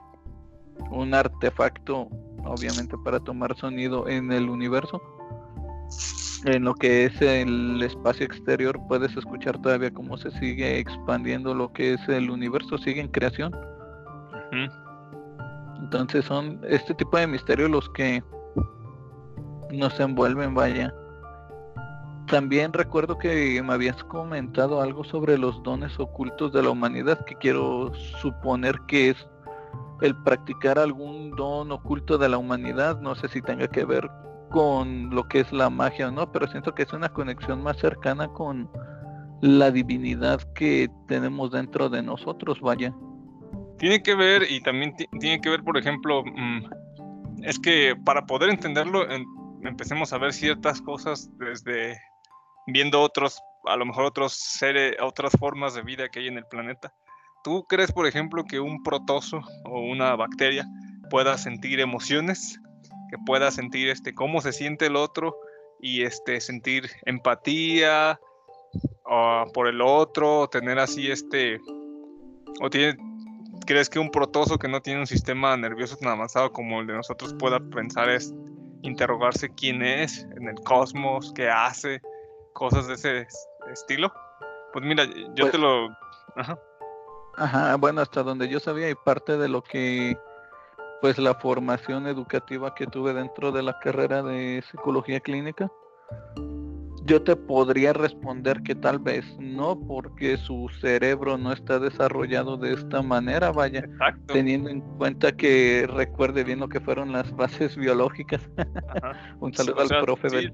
un 0.91 1.15
artefacto, 1.15 2.09
obviamente 2.45 2.95
para 3.03 3.19
tomar 3.19 3.57
sonido 3.57 4.07
en 4.07 4.31
el 4.31 4.49
universo, 4.49 5.01
en 6.45 6.63
lo 6.63 6.75
que 6.75 7.05
es 7.05 7.19
el 7.23 7.81
espacio 7.81 8.23
exterior, 8.23 8.79
puedes 8.87 9.17
escuchar 9.17 9.59
todavía 9.63 9.91
cómo 9.91 10.15
se 10.15 10.29
sigue 10.29 10.77
expandiendo 10.77 11.55
lo 11.55 11.73
que 11.73 11.95
es 11.95 12.07
el 12.07 12.29
universo, 12.29 12.77
sigue 12.77 13.01
en 13.01 13.07
creación. 13.07 13.51
Entonces 15.79 16.23
son 16.25 16.61
este 16.69 16.93
tipo 16.93 17.17
de 17.17 17.25
misterios 17.25 17.71
los 17.71 17.89
que 17.89 18.23
nos 19.71 19.99
envuelven, 19.99 20.53
vaya. 20.53 20.93
También 22.27 22.73
recuerdo 22.73 23.19
que 23.19 23.61
me 23.61 23.73
habías 23.73 24.03
comentado 24.05 24.81
algo 24.81 25.03
sobre 25.03 25.37
los 25.37 25.61
dones 25.61 25.99
ocultos 25.99 26.51
de 26.53 26.63
la 26.63 26.71
humanidad, 26.71 27.23
que 27.25 27.35
quiero 27.35 27.93
suponer 28.19 28.79
que 28.87 29.11
es 29.11 29.27
el 30.01 30.15
practicar 30.23 30.79
algún 30.79 31.31
don 31.31 31.71
oculto 31.71 32.17
de 32.17 32.29
la 32.29 32.37
humanidad. 32.37 32.99
No 32.99 33.13
sé 33.15 33.27
si 33.27 33.41
tenga 33.41 33.67
que 33.67 33.85
ver 33.85 34.09
con 34.49 35.11
lo 35.11 35.27
que 35.27 35.41
es 35.41 35.51
la 35.51 35.69
magia 35.69 36.07
o 36.07 36.11
no, 36.11 36.31
pero 36.31 36.47
siento 36.47 36.73
que 36.73 36.83
es 36.83 36.93
una 36.93 37.09
conexión 37.09 37.61
más 37.61 37.77
cercana 37.77 38.27
con 38.29 38.69
la 39.41 39.69
divinidad 39.69 40.41
que 40.53 40.89
tenemos 41.07 41.51
dentro 41.51 41.89
de 41.89 42.01
nosotros, 42.01 42.59
vaya. 42.59 42.91
Tiene 43.77 44.01
que 44.01 44.15
ver 44.15 44.49
y 44.49 44.61
también 44.61 44.95
tiene 45.19 45.41
que 45.41 45.49
ver, 45.49 45.63
por 45.63 45.77
ejemplo, 45.77 46.23
mm, 46.23 47.43
es 47.43 47.59
que 47.59 47.95
para 48.03 48.25
poder 48.25 48.49
entenderlo, 48.49 49.05
empecemos 49.61 50.13
a 50.13 50.17
ver 50.17 50.33
ciertas 50.33 50.81
cosas 50.81 51.29
desde 51.37 51.99
viendo 52.67 53.01
otros, 53.01 53.41
a 53.65 53.75
lo 53.75 53.85
mejor 53.85 54.05
otros 54.05 54.33
seres, 54.33 54.95
otras 55.01 55.33
formas 55.39 55.73
de 55.73 55.81
vida 55.81 56.09
que 56.09 56.19
hay 56.19 56.27
en 56.27 56.37
el 56.37 56.45
planeta. 56.45 56.93
¿Tú 57.43 57.65
crees, 57.67 57.91
por 57.91 58.07
ejemplo, 58.07 58.43
que 58.43 58.59
un 58.59 58.81
protozo 58.83 59.41
o 59.65 59.79
una 59.81 60.15
bacteria 60.15 60.67
pueda 61.09 61.37
sentir 61.37 61.79
emociones? 61.79 62.59
Que 63.11 63.17
pueda 63.25 63.51
sentir 63.51 63.89
este 63.89 64.13
cómo 64.15 64.41
se 64.41 64.51
siente 64.51 64.87
el 64.87 64.95
otro 64.95 65.35
y 65.79 66.03
este 66.03 66.41
sentir 66.41 66.89
empatía 67.05 68.19
por 69.53 69.67
el 69.67 69.81
otro, 69.81 70.47
tener 70.47 70.79
así 70.79 71.11
este 71.11 71.59
o 72.61 72.69
¿crees 73.65 73.89
que 73.89 73.99
un 73.99 74.09
protozo 74.09 74.57
que 74.57 74.67
no 74.67 74.81
tiene 74.81 75.01
un 75.01 75.07
sistema 75.07 75.55
nervioso 75.57 75.97
tan 75.97 76.09
avanzado 76.09 76.51
como 76.51 76.81
el 76.81 76.87
de 76.87 76.93
nosotros 76.93 77.35
pueda 77.37 77.59
pensar 77.59 78.09
es 78.09 78.33
interrogarse 78.81 79.49
quién 79.49 79.81
es 79.81 80.27
en 80.35 80.47
el 80.47 80.55
cosmos, 80.55 81.33
qué 81.33 81.49
hace, 81.49 82.01
cosas 82.55 82.87
de 82.87 82.95
ese 82.95 83.27
estilo? 83.71 84.11
Pues 84.73 84.83
mira, 84.83 85.05
yo 85.05 85.45
te 85.45 85.51
pues 85.51 85.59
lo... 85.59 85.89
Ajá. 86.35 86.57
Ajá, 87.37 87.75
bueno, 87.75 88.01
hasta 88.01 88.23
donde 88.23 88.47
yo 88.47 88.59
sabía 88.59 88.89
y 88.89 88.95
parte 88.95 89.37
de 89.37 89.49
lo 89.49 89.61
que 89.61 90.17
pues 91.01 91.17
la 91.17 91.35
formación 91.35 92.07
educativa 92.07 92.73
que 92.73 92.87
tuve 92.87 93.13
dentro 93.13 93.51
de 93.51 93.61
la 93.61 93.77
carrera 93.79 94.23
de 94.23 94.63
psicología 94.71 95.19
clínica 95.19 95.69
yo 97.05 97.21
te 97.21 97.35
podría 97.35 97.93
responder 97.93 98.63
que 98.63 98.73
tal 98.73 98.99
vez 98.99 99.25
no, 99.39 99.79
porque 99.79 100.37
su 100.37 100.69
cerebro 100.81 101.37
no 101.37 101.53
está 101.53 101.79
desarrollado 101.79 102.57
de 102.57 102.73
esta 102.73 103.01
manera, 103.03 103.51
vaya, 103.51 103.87
teniendo 104.27 104.69
en 104.69 104.81
cuenta 104.97 105.31
que 105.31 105.87
recuerde 105.87 106.43
bien 106.43 106.59
lo 106.59 106.67
que 106.67 106.79
fueron 106.79 107.11
las 107.11 107.31
bases 107.35 107.75
biológicas. 107.75 108.41
Un 109.39 109.53
saludo 109.53 109.81
al 109.81 110.03
profe 110.03 110.51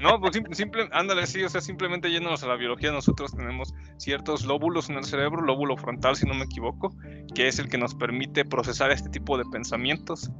No, 0.00 0.20
pues 0.20 0.40
simple, 0.52 0.88
ándale, 0.92 1.26
sí, 1.26 1.42
o 1.44 1.48
sea, 1.48 1.60
simplemente 1.60 2.10
yéndonos 2.10 2.42
a 2.42 2.48
la 2.48 2.56
biología, 2.56 2.90
nosotros 2.90 3.32
tenemos 3.32 3.72
ciertos 3.98 4.44
lóbulos 4.44 4.90
en 4.90 4.96
el 4.96 5.04
cerebro, 5.04 5.40
lóbulo 5.42 5.76
frontal, 5.76 6.16
si 6.16 6.26
no 6.26 6.34
me 6.34 6.44
equivoco, 6.44 6.92
que 7.34 7.46
es 7.46 7.60
el 7.60 7.68
que 7.68 7.78
nos 7.78 7.94
permite 7.94 8.44
procesar 8.44 8.90
este 8.90 9.08
tipo 9.08 9.38
de 9.38 9.44
pensamientos 9.52 10.30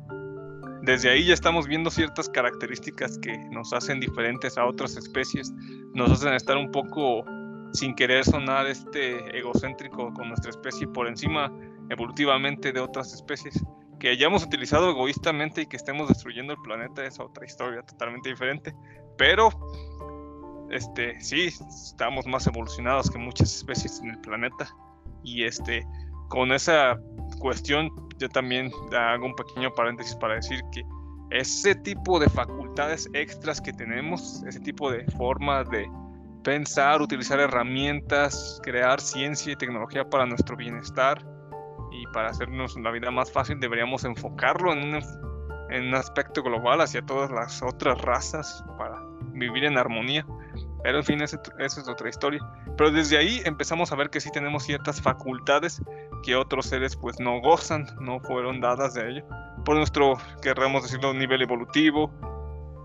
desde 0.83 1.11
ahí 1.11 1.27
ya 1.27 1.35
estamos 1.35 1.67
viendo 1.67 1.91
ciertas 1.91 2.29
características 2.29 3.19
que 3.19 3.37
nos 3.51 3.73
hacen 3.73 4.01
diferentes 4.01 4.57
a 4.57 4.65
otras 4.65 4.97
especies, 4.97 5.53
nos 5.95 6.11
hacen 6.11 6.33
estar 6.33 6.57
un 6.57 6.71
poco 6.71 7.25
sin 7.73 7.95
querer 7.95 8.25
sonar 8.25 8.67
este 8.67 9.39
egocéntrico 9.39 10.13
con 10.15 10.29
nuestra 10.29 10.51
especie 10.51 10.89
por 10.89 11.07
encima 11.07 11.53
evolutivamente 11.91 12.73
de 12.73 12.81
otras 12.81 13.13
especies. 13.13 13.63
Que 13.99 14.09
hayamos 14.09 14.43
utilizado 14.43 14.91
egoístamente 14.91 15.63
y 15.63 15.67
que 15.67 15.77
estemos 15.77 16.09
destruyendo 16.09 16.55
el 16.55 16.59
planeta 16.63 17.05
es 17.05 17.21
otra 17.21 17.45
historia 17.45 17.83
totalmente 17.83 18.31
diferente. 18.31 18.75
Pero 19.19 19.51
este 20.71 21.21
sí 21.21 21.53
estamos 21.69 22.27
más 22.27 22.47
evolucionados 22.47 23.11
que 23.11 23.19
muchas 23.19 23.55
especies 23.55 24.01
en 24.01 24.11
el 24.11 24.19
planeta. 24.21 24.69
Y 25.23 25.45
este 25.45 25.87
con 26.29 26.53
esa 26.53 26.99
cuestión 27.39 27.91
yo 28.21 28.29
también 28.29 28.71
hago 28.93 29.27
un 29.27 29.35
pequeño 29.35 29.73
paréntesis 29.73 30.15
para 30.17 30.35
decir 30.35 30.61
que 30.73 30.85
ese 31.31 31.75
tipo 31.75 32.21
de 32.21 32.29
facultades 32.29 33.09
extras 33.15 33.61
que 33.61 33.73
tenemos, 33.73 34.43
ese 34.47 34.61
tipo 34.61 34.91
de 34.91 35.05
forma 35.12 35.65
de 35.65 35.89
pensar, 36.43 37.00
utilizar 37.00 37.41
herramientas, 37.41 38.61
crear 38.62 39.00
ciencia 39.00 39.53
y 39.53 39.57
tecnología 39.57 40.09
para 40.09 40.27
nuestro 40.27 40.57
bienestar 40.57 41.25
y 41.93 42.05
para 42.12 42.31
hacernos 42.31 42.77
la 42.81 42.91
vida 42.91 43.11
más 43.11 43.33
fácil, 43.33 43.59
deberíamos 43.59 44.05
enfocarlo 44.05 44.73
en 44.73 44.95
un, 44.95 45.03
en 45.71 45.89
un 45.89 45.95
aspecto 45.95 46.43
global 46.43 46.81
hacia 46.81 47.03
todas 47.03 47.31
las 47.31 47.62
otras 47.62 48.00
razas 48.03 48.65
para 48.77 49.00
vivir 49.33 49.65
en 49.65 49.79
armonía. 49.79 50.27
Pero 50.83 50.99
en 50.99 51.05
fin, 51.05 51.23
esa 51.23 51.41
es 51.59 51.89
otra 51.89 52.09
historia. 52.09 52.41
Pero 52.77 52.91
desde 52.91 53.19
ahí 53.19 53.43
empezamos 53.45 53.93
a 53.93 53.97
ver 53.97 54.11
que 54.11 54.21
sí 54.21 54.31
tenemos 54.33 54.65
ciertas 54.65 55.01
facultades 55.01 55.83
que 56.23 56.37
otros 56.37 56.67
seres 56.67 56.97
pues 56.97 57.19
no 57.21 57.41
gozan, 57.41 57.87
no 58.01 58.21
fueron 58.21 58.61
dadas 58.61 58.95
de 58.95 59.11
ello. 59.11 59.25
Por 59.65 59.77
nuestro, 59.77 60.17
querramos 60.43 60.83
decirlo, 60.83 61.13
nivel 61.13 61.43
evolutivo. 61.43 62.11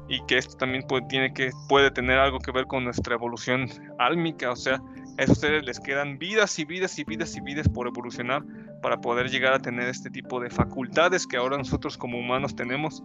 Y 0.08 0.24
que 0.28 0.38
esto 0.38 0.56
también 0.58 0.86
puede, 0.88 1.08
tiene 1.08 1.34
que, 1.34 1.50
puede 1.68 1.90
tener 1.90 2.20
algo 2.20 2.38
que 2.40 2.52
ver 2.52 2.68
con 2.68 2.84
nuestra 2.84 3.16
evolución 3.16 3.68
álmica. 3.98 4.52
O 4.52 4.56
sea, 4.56 4.80
a 5.18 5.24
esos 5.24 5.40
seres 5.40 5.64
les 5.64 5.80
quedan 5.80 6.20
vidas 6.20 6.60
y 6.60 6.66
vidas 6.66 7.00
y 7.00 7.04
vidas 7.06 7.36
y 7.36 7.42
vidas 7.42 7.68
por 7.70 7.88
evolucionar 7.88 8.44
para 8.84 9.02
poder 9.02 9.30
llegar 9.30 9.54
a 9.54 9.60
tener 9.60 9.90
este 9.90 10.12
tipo 10.12 10.40
de 10.40 10.52
facultades 10.52 11.26
que 11.26 11.38
ahora 11.38 11.58
nosotros 11.58 11.98
como 11.98 12.20
humanos 12.20 12.56
tenemos. 12.56 13.02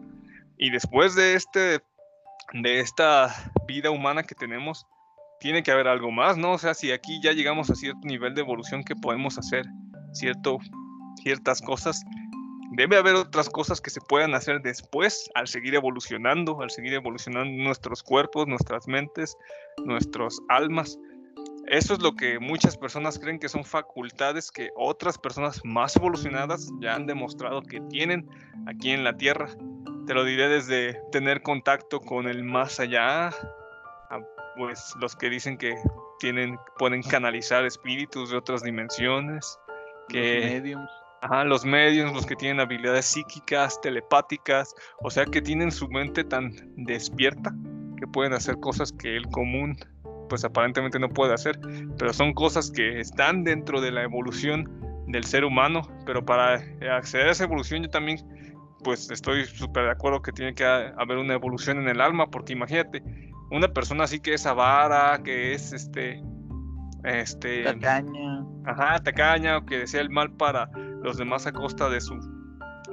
Y 0.59 0.71
después 0.71 1.15
de 1.15 1.35
este 1.35 1.81
de 2.53 2.81
esta 2.81 3.35
vida 3.71 3.91
humana 3.91 4.25
que 4.25 4.35
tenemos, 4.35 4.87
tiene 5.39 5.63
que 5.63 5.71
haber 5.71 5.89
algo 5.89 6.11
más, 6.11 6.37
¿no? 6.37 6.53
O 6.53 6.59
sea, 6.59 6.75
si 6.75 6.91
aquí 6.91 7.21
ya 7.23 7.33
llegamos 7.33 7.71
a 7.71 7.75
cierto 7.75 8.01
nivel 8.03 8.35
de 8.35 8.43
evolución 8.43 8.83
que 8.85 8.97
podemos 8.97 9.39
hacer 9.39 9.65
cierto, 10.13 10.59
ciertas 11.23 11.63
cosas, 11.63 12.03
debe 12.73 12.97
haber 12.97 13.15
otras 13.15 13.49
cosas 13.49 13.81
que 13.81 13.91
se 13.91 14.01
puedan 14.01 14.35
hacer 14.35 14.61
después 14.61 15.31
al 15.35 15.47
seguir 15.47 15.75
evolucionando, 15.75 16.61
al 16.61 16.71
seguir 16.71 16.95
evolucionando 16.95 17.63
nuestros 17.63 18.03
cuerpos, 18.03 18.49
nuestras 18.49 18.89
mentes, 18.89 19.37
nuestras 19.85 20.39
almas. 20.49 20.99
Eso 21.69 21.95
es 21.95 22.01
lo 22.01 22.17
que 22.17 22.41
muchas 22.41 22.77
personas 22.77 23.19
creen 23.19 23.39
que 23.39 23.49
son 23.49 23.65
facultades 23.65 24.51
que 24.51 24.71
otras 24.77 25.17
personas 25.17 25.61
más 25.65 25.95
evolucionadas 25.95 26.69
ya 26.81 26.97
han 26.97 27.07
demostrado 27.07 27.63
que 27.63 27.81
tienen 27.83 28.29
aquí 28.67 28.91
en 28.91 29.05
la 29.05 29.17
Tierra 29.17 29.49
te 30.11 30.15
lo 30.15 30.25
diré 30.25 30.49
desde 30.49 30.95
tener 31.13 31.41
contacto 31.41 32.01
con 32.01 32.27
el 32.27 32.43
más 32.43 32.81
allá, 32.81 33.31
pues 34.57 34.95
los 35.01 35.17
que 35.17 35.31
dicen 35.31 35.57
que 35.57 35.75
tienen, 36.19 36.59
pueden 36.79 37.03
canalizar 37.03 37.65
espíritus 37.65 38.31
de 38.31 38.37
otras 38.37 38.63
dimensiones, 38.63 39.59
que 40.09 40.41
los 40.41 40.53
mediums. 40.53 40.91
Ajá, 41.23 41.45
los 41.45 41.65
medios, 41.65 42.13
los 42.13 42.25
que 42.25 42.35
tienen 42.35 42.61
habilidades 42.61 43.07
psíquicas, 43.07 43.81
telepáticas, 43.83 44.75
o 45.03 45.11
sea 45.11 45.27
que 45.27 45.43
tienen 45.43 45.71
su 45.71 45.87
mente 45.89 46.25
tan 46.25 46.53
despierta 46.77 47.55
que 47.99 48.07
pueden 48.07 48.33
hacer 48.33 48.59
cosas 48.59 48.91
que 48.93 49.17
el 49.17 49.27
común 49.29 49.77
pues 50.31 50.45
aparentemente 50.45 50.99
no 50.99 51.09
puede 51.09 51.35
hacer, 51.35 51.59
pero 51.99 52.13
son 52.13 52.33
cosas 52.33 52.71
que 52.71 53.01
están 53.01 53.45
dentro 53.45 53.81
de 53.81 53.91
la 53.91 54.05
evolución 54.05 54.71
del 55.09 55.25
ser 55.25 55.45
humano, 55.45 55.83
pero 56.07 56.25
para 56.25 56.55
acceder 56.93 57.27
a 57.27 57.33
esa 57.33 57.45
evolución 57.45 57.83
yo 57.83 57.91
también 57.91 58.19
pues 58.83 59.11
estoy 59.11 59.45
súper 59.45 59.85
de 59.85 59.91
acuerdo 59.91 60.23
que 60.23 60.33
tiene 60.33 60.55
que 60.55 60.65
haber 60.65 61.19
una 61.19 61.35
evolución 61.35 61.79
en 61.79 61.89
el 61.89 62.01
alma, 62.01 62.31
porque 62.31 62.53
imagínate, 62.53 63.03
una 63.51 63.69
persona 63.69 64.05
así 64.05 64.21
que 64.21 64.35
es 64.35 64.47
avara, 64.47 65.21
que 65.23 65.55
es 65.55 65.73
este, 65.73 66.23
este, 67.05 67.65
tacaña, 67.65 68.45
ajá, 68.65 68.99
tacaña, 69.01 69.59
o 69.59 69.67
que 69.67 69.79
desea 69.79 70.01
el 70.01 70.11
mal 70.11 70.33
para 70.33 70.71
los 71.03 71.17
demás 71.17 71.47
a 71.47 71.53
costa 71.53 71.89
de 71.89 72.01
su, 72.01 72.15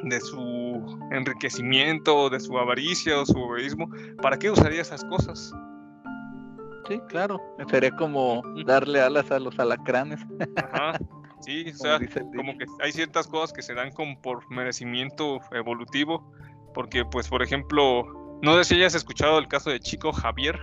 de 0.04 0.20
su 0.20 1.00
enriquecimiento, 1.12 2.30
de 2.30 2.40
su 2.40 2.58
avaricia 2.58 3.20
o 3.20 3.26
su 3.26 3.38
egoísmo, 3.38 3.90
¿para 4.22 4.38
qué 4.38 4.50
usaría 4.50 4.82
esas 4.82 5.04
cosas? 5.06 5.54
Sí, 6.88 7.02
claro, 7.10 7.42
sería 7.70 7.92
como 7.92 8.42
darle 8.66 9.02
alas 9.02 9.30
a 9.32 9.40
los 9.40 9.60
alacranes. 9.60 10.22
Ajá. 10.56 10.98
Sí, 11.42 11.66
o 11.74 11.78
sea, 11.78 12.00
como 12.36 12.58
que 12.58 12.66
hay 12.82 12.92
ciertas 12.92 13.28
cosas 13.28 13.54
que 13.54 13.62
se 13.62 13.74
dan 13.74 13.92
como 13.92 14.20
por 14.22 14.50
merecimiento 14.52 15.40
evolutivo, 15.52 16.32
porque 16.74 17.06
pues 17.06 17.28
por 17.28 17.44
ejemplo, 17.44 18.17
no 18.42 18.56
sé 18.58 18.64
si 18.64 18.76
hayas 18.76 18.96
escuchado 18.96 19.40
el 19.40 19.48
caso 19.48 19.70
de 19.70 19.80
Chico 19.80 20.12
Javier. 20.12 20.60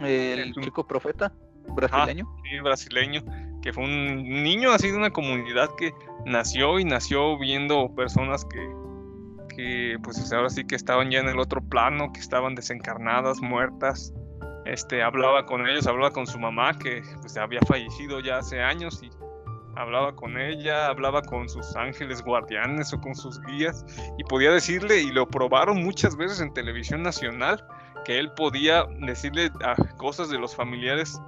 El 0.00 0.52
chico 0.54 0.86
profeta 0.86 1.32
brasileño. 1.68 2.26
sí, 2.42 2.60
brasileño, 2.60 3.22
que 3.62 3.72
fue 3.72 3.84
un 3.84 4.42
niño 4.42 4.72
así 4.72 4.90
de 4.90 4.96
una 4.96 5.10
comunidad 5.10 5.70
que 5.76 5.94
nació 6.26 6.78
y 6.78 6.84
nació 6.84 7.38
viendo 7.38 7.94
personas 7.94 8.44
que, 8.44 9.54
que 9.54 9.96
pues 10.02 10.32
ahora 10.32 10.50
sí 10.50 10.64
que 10.64 10.74
estaban 10.74 11.10
ya 11.10 11.20
en 11.20 11.28
el 11.28 11.38
otro 11.38 11.62
plano, 11.62 12.12
que 12.12 12.20
estaban 12.20 12.54
desencarnadas, 12.54 13.40
muertas. 13.40 14.12
Este, 14.66 15.02
hablaba 15.02 15.46
con 15.46 15.66
ellos, 15.66 15.86
hablaba 15.86 16.10
con 16.10 16.26
su 16.26 16.38
mamá 16.38 16.76
que 16.78 17.02
pues 17.20 17.36
había 17.36 17.60
fallecido 17.66 18.20
ya 18.20 18.38
hace 18.38 18.62
años 18.62 19.02
y 19.02 19.10
hablaba 19.76 20.14
con 20.14 20.38
ella, 20.38 20.88
hablaba 20.88 21.22
con 21.22 21.48
sus 21.48 21.74
ángeles 21.76 22.22
guardianes 22.22 22.92
o 22.92 23.00
con 23.00 23.14
sus 23.14 23.40
guías 23.42 23.84
y 24.18 24.24
podía 24.24 24.50
decirle, 24.50 25.02
y 25.02 25.10
lo 25.10 25.28
probaron 25.28 25.82
muchas 25.82 26.16
veces 26.16 26.40
en 26.40 26.52
televisión 26.52 27.02
nacional, 27.02 27.64
que 28.04 28.18
él 28.18 28.30
podía 28.32 28.84
decirle 29.00 29.50
a 29.62 29.74
cosas 29.96 30.28
de 30.28 30.38
los 30.38 30.54
familiares 30.54 31.20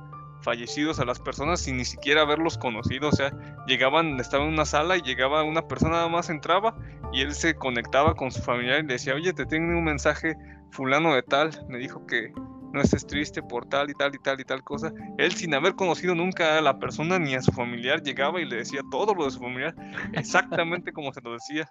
fallecidos 0.43 1.01
a 1.01 1.05
las 1.05 1.19
personas 1.19 1.61
sin 1.61 1.77
ni 1.77 1.85
siquiera 1.85 2.23
haberlos 2.23 2.59
conocido, 2.59 3.09
o 3.09 3.13
sea, 3.13 3.33
llegaban, 3.67 4.21
estaba 4.21 4.45
en 4.45 4.53
una 4.53 4.65
sala 4.65 4.97
y 4.97 5.03
llegaba 5.03 5.43
una 5.43 5.67
persona 5.67 5.95
nada 5.95 6.09
más 6.09 6.31
entraba 6.31 6.77
y 7.13 7.23
él 7.23 7.35
se 7.35 7.57
conectaba 7.57 8.15
con 8.15 8.31
su 8.31 8.43
familiar 8.43 8.81
y 8.81 8.87
le 8.87 8.95
decía, 8.95 9.15
oye, 9.15 9.33
te 9.33 9.47
tengo 9.47 9.77
un 9.77 9.85
mensaje 9.85 10.37
fulano 10.71 11.15
de 11.15 11.23
tal, 11.23 11.51
me 11.69 11.79
dijo 11.79 12.07
que 12.07 12.33
no 12.73 12.81
estés 12.81 13.07
triste 13.07 13.43
por 13.43 13.67
tal 13.67 13.91
y 13.91 13.95
tal 13.95 14.15
y 14.15 14.19
tal 14.19 14.41
y 14.41 14.45
tal 14.45 14.63
cosa. 14.63 14.93
Él 15.19 15.33
sin 15.33 15.55
haber 15.55 15.75
conocido 15.75 16.15
nunca 16.15 16.59
a 16.59 16.61
la 16.61 16.79
persona 16.79 17.19
ni 17.19 17.35
a 17.35 17.43
su 17.43 17.53
familiar 17.53 18.03
llegaba 18.03 18.41
y 18.41 18.45
le 18.45 18.57
decía 18.57 18.83
todo 18.91 19.15
lo 19.15 19.25
de 19.25 19.31
su 19.31 19.41
familiar 19.41 19.75
exactamente 20.13 20.93
como 20.93 21.13
se 21.13 21.21
lo 21.21 21.33
decía. 21.33 21.69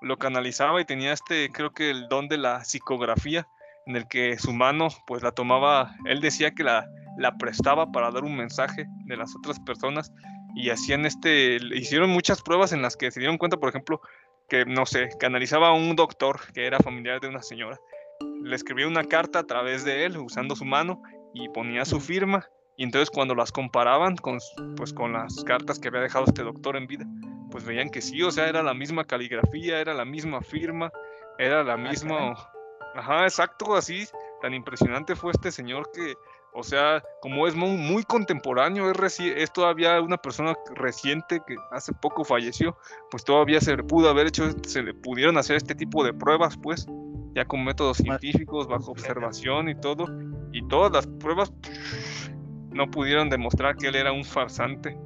Lo 0.00 0.16
canalizaba 0.16 0.80
y 0.80 0.84
tenía 0.84 1.12
este, 1.12 1.50
creo 1.50 1.72
que 1.72 1.90
el 1.90 2.08
don 2.08 2.28
de 2.28 2.38
la 2.38 2.64
psicografía 2.64 3.46
en 3.86 3.96
el 3.96 4.06
que 4.06 4.38
su 4.38 4.52
mano 4.52 4.88
pues 5.06 5.22
la 5.22 5.32
tomaba, 5.32 5.94
él 6.04 6.20
decía 6.20 6.52
que 6.52 6.62
la, 6.62 6.86
la 7.16 7.36
prestaba 7.36 7.90
para 7.90 8.10
dar 8.10 8.22
un 8.22 8.36
mensaje 8.36 8.86
de 9.06 9.16
las 9.16 9.34
otras 9.34 9.58
personas 9.60 10.12
y 10.54 10.70
hacían 10.70 11.06
este, 11.06 11.58
hicieron 11.74 12.10
muchas 12.10 12.42
pruebas 12.42 12.72
en 12.72 12.82
las 12.82 12.96
que 12.96 13.10
se 13.10 13.20
dieron 13.20 13.38
cuenta, 13.38 13.56
por 13.56 13.70
ejemplo, 13.70 14.00
que 14.48 14.64
no 14.64 14.86
sé, 14.86 15.08
canalizaba 15.18 15.68
a 15.68 15.72
un 15.72 15.96
doctor 15.96 16.40
que 16.52 16.66
era 16.66 16.78
familiar 16.78 17.20
de 17.20 17.28
una 17.28 17.42
señora 17.42 17.78
le 18.20 18.56
escribía 18.56 18.86
una 18.86 19.04
carta 19.04 19.40
a 19.40 19.46
través 19.46 19.84
de 19.84 20.04
él 20.04 20.16
usando 20.16 20.56
su 20.56 20.64
mano 20.64 21.02
y 21.34 21.48
ponía 21.50 21.84
su 21.84 22.00
firma. 22.00 22.46
Y 22.76 22.84
entonces 22.84 23.10
cuando 23.10 23.34
las 23.34 23.52
comparaban 23.52 24.16
con, 24.16 24.38
pues, 24.76 24.92
con 24.92 25.12
las 25.12 25.42
cartas 25.44 25.78
que 25.78 25.88
había 25.88 26.00
dejado 26.00 26.26
este 26.26 26.42
doctor 26.42 26.76
en 26.76 26.86
vida, 26.86 27.04
pues 27.50 27.64
veían 27.64 27.90
que 27.90 28.00
sí, 28.00 28.22
o 28.22 28.30
sea, 28.30 28.48
era 28.48 28.62
la 28.62 28.74
misma 28.74 29.04
caligrafía, 29.04 29.80
era 29.80 29.94
la 29.94 30.04
misma 30.04 30.40
firma, 30.40 30.90
era 31.38 31.64
la 31.64 31.74
ah, 31.74 31.76
misma... 31.76 32.34
Ajá, 32.94 33.24
exacto, 33.24 33.76
así, 33.76 34.06
tan 34.40 34.54
impresionante 34.54 35.14
fue 35.14 35.32
este 35.32 35.50
señor 35.50 35.90
que, 35.92 36.14
o 36.58 36.64
sea, 36.64 37.04
como 37.22 37.46
es 37.46 37.54
muy, 37.54 37.76
muy 37.76 38.02
contemporáneo, 38.02 38.90
es, 38.90 39.20
es, 39.20 39.52
todavía 39.52 40.00
una 40.00 40.16
persona 40.16 40.56
reciente 40.74 41.40
que 41.46 41.54
hace 41.70 41.92
poco 41.92 42.24
falleció, 42.24 42.76
pues 43.12 43.22
todavía 43.22 43.60
se 43.60 43.76
le 43.76 43.84
pudo 43.84 44.08
haber 44.10 44.26
hecho, 44.26 44.50
se 44.66 44.82
le 44.82 44.92
pudieron 44.92 45.38
hacer 45.38 45.54
este 45.54 45.76
tipo 45.76 46.02
de 46.02 46.12
pruebas, 46.12 46.56
pues, 46.60 46.88
ya 47.36 47.44
con 47.44 47.64
métodos 47.64 47.98
científicos, 47.98 48.66
bajo 48.66 48.90
observación 48.90 49.68
y 49.68 49.76
todo, 49.76 50.06
y 50.52 50.66
todas 50.66 50.90
las 50.90 51.06
pruebas 51.06 51.52
no 52.72 52.90
pudieron 52.90 53.30
demostrar 53.30 53.76
que 53.76 53.86
él 53.86 53.94
era 53.94 54.10
un 54.10 54.24
farsante. 54.24 54.98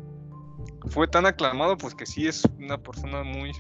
Fue 0.89 1.07
tan 1.07 1.27
aclamado, 1.27 1.77
pues 1.77 1.95
que 1.95 2.07
sí 2.07 2.27
es 2.27 2.49
una 2.59 2.79
persona 2.79 3.25
muy, 3.25 3.53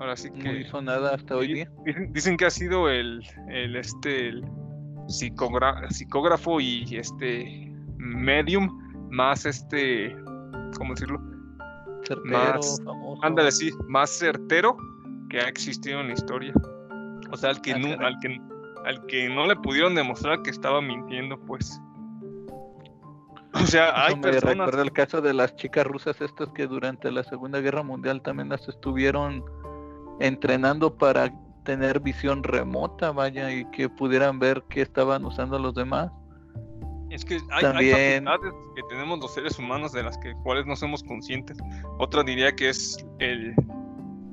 ahora 0.00 0.16
sí 0.16 0.32
que... 0.32 0.42
No 0.42 0.52
hizo 0.52 0.82
nada 0.82 1.14
hasta 1.14 1.36
hoy 1.36 1.54
día. 1.54 1.70
Dicen, 2.08 2.36
que 2.36 2.46
ha 2.46 2.50
sido 2.50 2.88
el, 2.88 3.24
el 3.48 3.76
este, 3.76 4.30
el 4.30 4.44
psicógrafo 5.08 6.60
y 6.60 6.96
este 6.96 7.72
medium 7.96 8.68
más 9.10 9.46
este, 9.46 10.14
¿cómo 10.76 10.94
decirlo? 10.94 11.20
Certero, 12.02 12.58
más, 12.58 12.82
ándale, 13.22 13.50
sí, 13.50 13.70
más 13.88 14.10
certero 14.10 14.76
que 15.30 15.40
ha 15.40 15.48
existido 15.48 16.00
en 16.00 16.08
la 16.08 16.12
historia. 16.14 16.52
O 17.30 17.36
sea, 17.36 17.50
al 17.50 17.60
que, 17.60 17.72
ah, 17.72 17.78
no, 17.78 18.06
al 18.06 18.18
que, 18.20 18.40
al 18.84 19.06
que 19.06 19.28
no 19.28 19.46
le 19.46 19.56
pudieron 19.56 19.94
demostrar 19.94 20.42
que 20.42 20.50
estaba 20.50 20.80
mintiendo, 20.80 21.38
pues. 21.40 21.80
O 23.54 23.66
sea, 23.66 24.04
hay 24.04 24.16
me 24.16 24.32
recuerda 24.32 24.82
el 24.82 24.92
caso 24.92 25.22
de 25.22 25.32
las 25.32 25.54
chicas 25.56 25.86
rusas 25.86 26.20
estas 26.20 26.50
que 26.50 26.66
durante 26.66 27.10
la 27.10 27.22
Segunda 27.22 27.60
Guerra 27.60 27.82
Mundial 27.82 28.20
también 28.20 28.48
las 28.48 28.68
estuvieron 28.68 29.44
entrenando 30.20 30.96
para 30.96 31.32
tener 31.64 32.00
visión 32.00 32.42
remota, 32.42 33.10
vaya, 33.10 33.52
y 33.52 33.64
que 33.70 33.88
pudieran 33.88 34.38
ver 34.38 34.62
qué 34.68 34.82
estaban 34.82 35.24
usando 35.24 35.58
los 35.58 35.74
demás. 35.74 36.10
Es 37.10 37.24
que 37.24 37.40
hay, 37.50 37.62
También... 37.62 38.24
que 38.74 38.82
tenemos 38.88 39.18
los 39.20 39.34
seres 39.34 39.58
humanos 39.58 39.92
de 39.92 40.02
las 40.02 40.18
que 40.18 40.34
cuales 40.42 40.66
no 40.66 40.76
somos 40.76 41.02
conscientes. 41.02 41.56
Otra 41.98 42.22
diría 42.22 42.54
que 42.54 42.68
es 42.68 43.04
el 43.18 43.54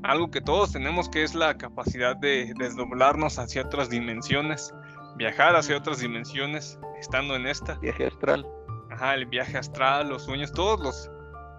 algo 0.04 0.32
que 0.32 0.42
todos 0.42 0.72
tenemos 0.72 1.08
que 1.10 1.24
es 1.24 1.36
la 1.36 1.58
capacidad 1.58 2.16
de 2.16 2.54
desdoblarnos 2.58 3.38
hacia 3.38 3.62
otras 3.62 3.90
dimensiones, 3.90 4.74
viajar 5.16 5.56
hacia 5.56 5.78
otras 5.78 6.00
dimensiones, 6.00 6.80
estando 7.00 7.36
en 7.36 7.46
esta. 7.46 7.76
Viaje 7.76 8.08
astral. 8.08 8.48
Ajá, 8.90 9.14
el 9.14 9.26
viaje 9.28 9.58
astral, 9.58 10.10
los 10.10 10.24
sueños, 10.24 10.52
todos 10.52 10.80
los, 10.80 11.12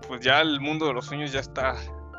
pues 0.08 0.20
ya 0.20 0.40
el 0.40 0.60
mundo 0.60 0.86
de 0.86 0.92
los 0.92 1.06
sueños 1.06 1.32
ya 1.32 1.40
está 1.40 1.76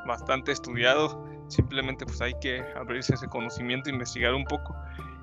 bastante 0.07 0.51
estudiado 0.51 1.23
Simplemente 1.53 2.05
pues 2.05 2.21
hay 2.21 2.33
que 2.41 2.63
abrirse 2.75 3.13
ese 3.13 3.27
conocimiento, 3.27 3.89
investigar 3.89 4.33
un 4.33 4.45
poco. 4.45 4.75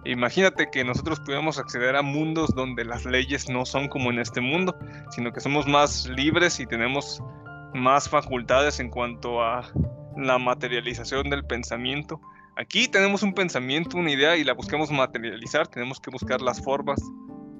Imagínate 0.04 0.70
que 0.70 0.84
nosotros 0.84 1.20
pudiéramos 1.20 1.58
acceder 1.58 1.94
a 1.96 2.02
mundos 2.02 2.54
donde 2.54 2.84
las 2.84 3.04
leyes 3.04 3.48
no 3.50 3.66
son 3.66 3.88
como 3.88 4.10
en 4.10 4.18
este 4.18 4.40
mundo, 4.40 4.78
sino 5.10 5.32
que 5.32 5.40
somos 5.40 5.66
más 5.66 6.06
libres 6.06 6.58
y 6.58 6.66
tenemos 6.66 7.22
más 7.74 8.08
facultades 8.08 8.80
en 8.80 8.88
cuanto 8.88 9.42
a 9.42 9.70
la 10.16 10.38
materialización 10.38 11.28
del 11.30 11.44
pensamiento. 11.44 12.20
Aquí 12.56 12.88
tenemos 12.88 13.22
un 13.22 13.34
pensamiento, 13.34 13.96
una 13.96 14.10
idea 14.10 14.36
y 14.36 14.44
la 14.44 14.54
buscamos 14.54 14.90
materializar, 14.90 15.68
tenemos 15.68 16.00
que 16.00 16.10
buscar 16.10 16.40
las 16.40 16.62
formas, 16.62 17.00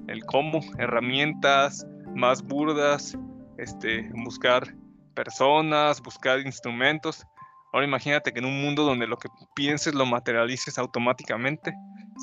el 0.09 0.25
cómo, 0.25 0.61
herramientas 0.79 1.87
más 2.15 2.43
burdas, 2.43 3.17
este, 3.59 4.11
buscar 4.25 4.75
personas, 5.15 6.03
buscar 6.03 6.41
instrumentos. 6.41 7.27
Ahora 7.73 7.87
imagínate 7.87 8.33
que 8.33 8.41
en 8.41 8.47
un 8.47 8.61
mundo 8.61 8.85
donde 8.85 9.07
lo 9.07 9.17
que 9.17 9.29
pienses 9.55 9.95
lo 9.95 10.05
materialices 10.07 10.79
automáticamente, 10.79 11.73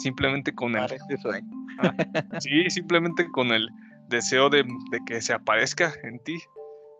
simplemente 0.02 0.54
con 0.54 0.76
el... 0.76 0.88
sí, 2.40 2.70
simplemente 2.70 3.28
con 3.32 3.52
el 3.52 3.70
deseo 4.10 4.50
de, 4.50 4.66
que 5.06 5.22
se 5.22 5.34
aparezca 5.34 5.94
en 6.04 6.20
ti. 6.24 6.38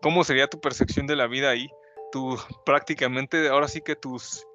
¿Cómo 0.02 0.24
sería 0.24 0.46
tu 0.46 0.60
percepción 0.60 1.06
de 1.06 1.16
la 1.16 1.26
vida 1.26 1.50
ahí? 1.50 1.68
Tú 2.12 2.38
prácticamente, 2.64 3.48
ahora 3.48 3.68
sí 3.68 3.80
que 3.82 3.96
tus 3.96 4.46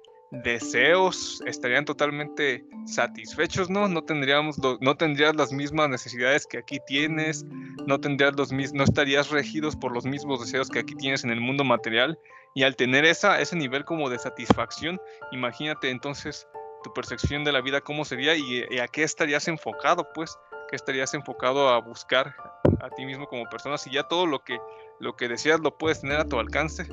deseos 0.42 1.40
estarían 1.46 1.84
totalmente 1.84 2.64
satisfechos, 2.86 3.70
¿no? 3.70 3.86
No 3.86 4.02
tendríamos 4.02 4.58
no 4.58 4.96
tendrías 4.96 5.36
las 5.36 5.52
mismas 5.52 5.88
necesidades 5.88 6.46
que 6.46 6.58
aquí 6.58 6.80
tienes, 6.86 7.44
no 7.86 8.00
tendrías 8.00 8.34
los 8.34 8.50
no 8.50 8.82
estarías 8.82 9.30
regidos 9.30 9.76
por 9.76 9.92
los 9.92 10.04
mismos 10.04 10.40
deseos 10.40 10.68
que 10.70 10.80
aquí 10.80 10.96
tienes 10.96 11.22
en 11.22 11.30
el 11.30 11.40
mundo 11.40 11.62
material 11.62 12.18
y 12.54 12.62
al 12.62 12.76
tener 12.76 13.04
esa, 13.04 13.40
ese 13.40 13.56
nivel 13.56 13.84
como 13.84 14.08
de 14.08 14.18
satisfacción, 14.18 15.00
imagínate 15.32 15.90
entonces 15.90 16.48
tu 16.84 16.92
percepción 16.92 17.42
de 17.42 17.52
la 17.52 17.60
vida 17.60 17.80
cómo 17.80 18.04
sería 18.04 18.36
y, 18.36 18.62
a 18.78 18.86
qué 18.86 19.02
estarías 19.02 19.48
enfocado, 19.48 20.06
pues, 20.14 20.38
qué 20.70 20.76
estarías 20.76 21.12
enfocado 21.14 21.68
a 21.68 21.80
buscar 21.80 22.34
a 22.80 22.90
ti 22.90 23.04
mismo 23.04 23.26
como 23.26 23.44
persona. 23.46 23.76
Si 23.76 23.90
ya 23.90 24.04
todo 24.04 24.26
lo 24.26 24.44
que, 24.44 24.58
lo 25.00 25.16
que 25.16 25.28
deseas 25.28 25.60
lo 25.60 25.76
puedes 25.76 26.00
tener 26.00 26.20
a 26.20 26.26
tu 26.26 26.38
alcance, 26.38 26.86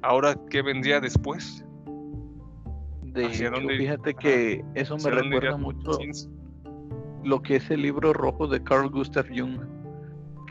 ahora, 0.00 0.34
¿qué 0.48 0.62
vendría 0.62 0.98
después? 0.98 1.64
De 3.02 3.28
fíjate 3.28 4.14
que 4.14 4.64
eso 4.74 4.96
me 4.96 5.10
recuerda 5.10 5.58
mucho 5.58 5.98
lo 7.22 7.42
que 7.42 7.56
es 7.56 7.70
el 7.70 7.82
libro 7.82 8.14
rojo 8.14 8.46
de 8.46 8.62
Carl 8.64 8.88
Gustav 8.88 9.26
Jung 9.28 9.60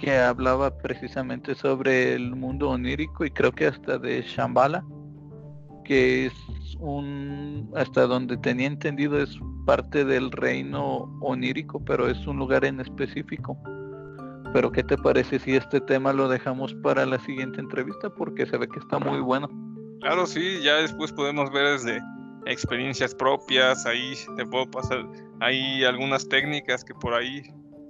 que 0.02 0.18
hablaba 0.18 0.76
precisamente 0.80 1.54
sobre 1.54 2.16
el 2.16 2.36
mundo 2.36 2.72
onírico 2.72 3.24
y 3.24 3.30
creo 3.30 3.52
que 3.52 3.68
hasta 3.68 4.00
de 4.00 4.24
Shambhala, 4.24 4.84
que 5.86 6.26
es 6.26 6.34
un, 6.80 7.72
hasta 7.76 8.08
donde 8.08 8.36
tenía 8.38 8.66
entendido 8.66 9.22
es 9.22 9.38
parte 9.68 10.04
del 10.04 10.32
reino 10.32 11.08
onírico, 11.22 11.86
pero 11.86 12.10
es 12.10 12.26
un 12.26 12.38
lugar 12.38 12.66
en 12.66 12.80
específico. 12.80 13.56
Pero 14.54 14.72
¿qué 14.72 14.84
te 14.84 14.98
parece 14.98 15.38
si 15.38 15.56
este 15.56 15.80
tema 15.80 16.12
lo 16.14 16.28
dejamos 16.28 16.74
para 16.82 17.06
la 17.06 17.20
siguiente 17.20 17.62
entrevista? 17.62 18.10
Porque 18.10 18.48
se 18.48 18.58
ve 18.58 18.68
que 18.68 18.80
está 18.80 18.98
muy 18.98 19.20
bueno. 19.20 19.50
Claro, 20.00 20.26
sí, 20.26 20.62
ya 20.64 20.78
después 20.78 21.12
podemos 21.12 21.52
ver 21.52 21.74
desde 21.74 22.02
experiencias 22.48 23.14
propias, 23.14 23.86
ahí 23.86 24.14
te 24.36 24.48
puedo 24.48 24.66
pasar, 24.72 25.08
hay 25.42 25.84
algunas 25.86 26.28
técnicas 26.28 26.84
que 26.84 26.96
por 26.96 27.14
ahí 27.14 27.44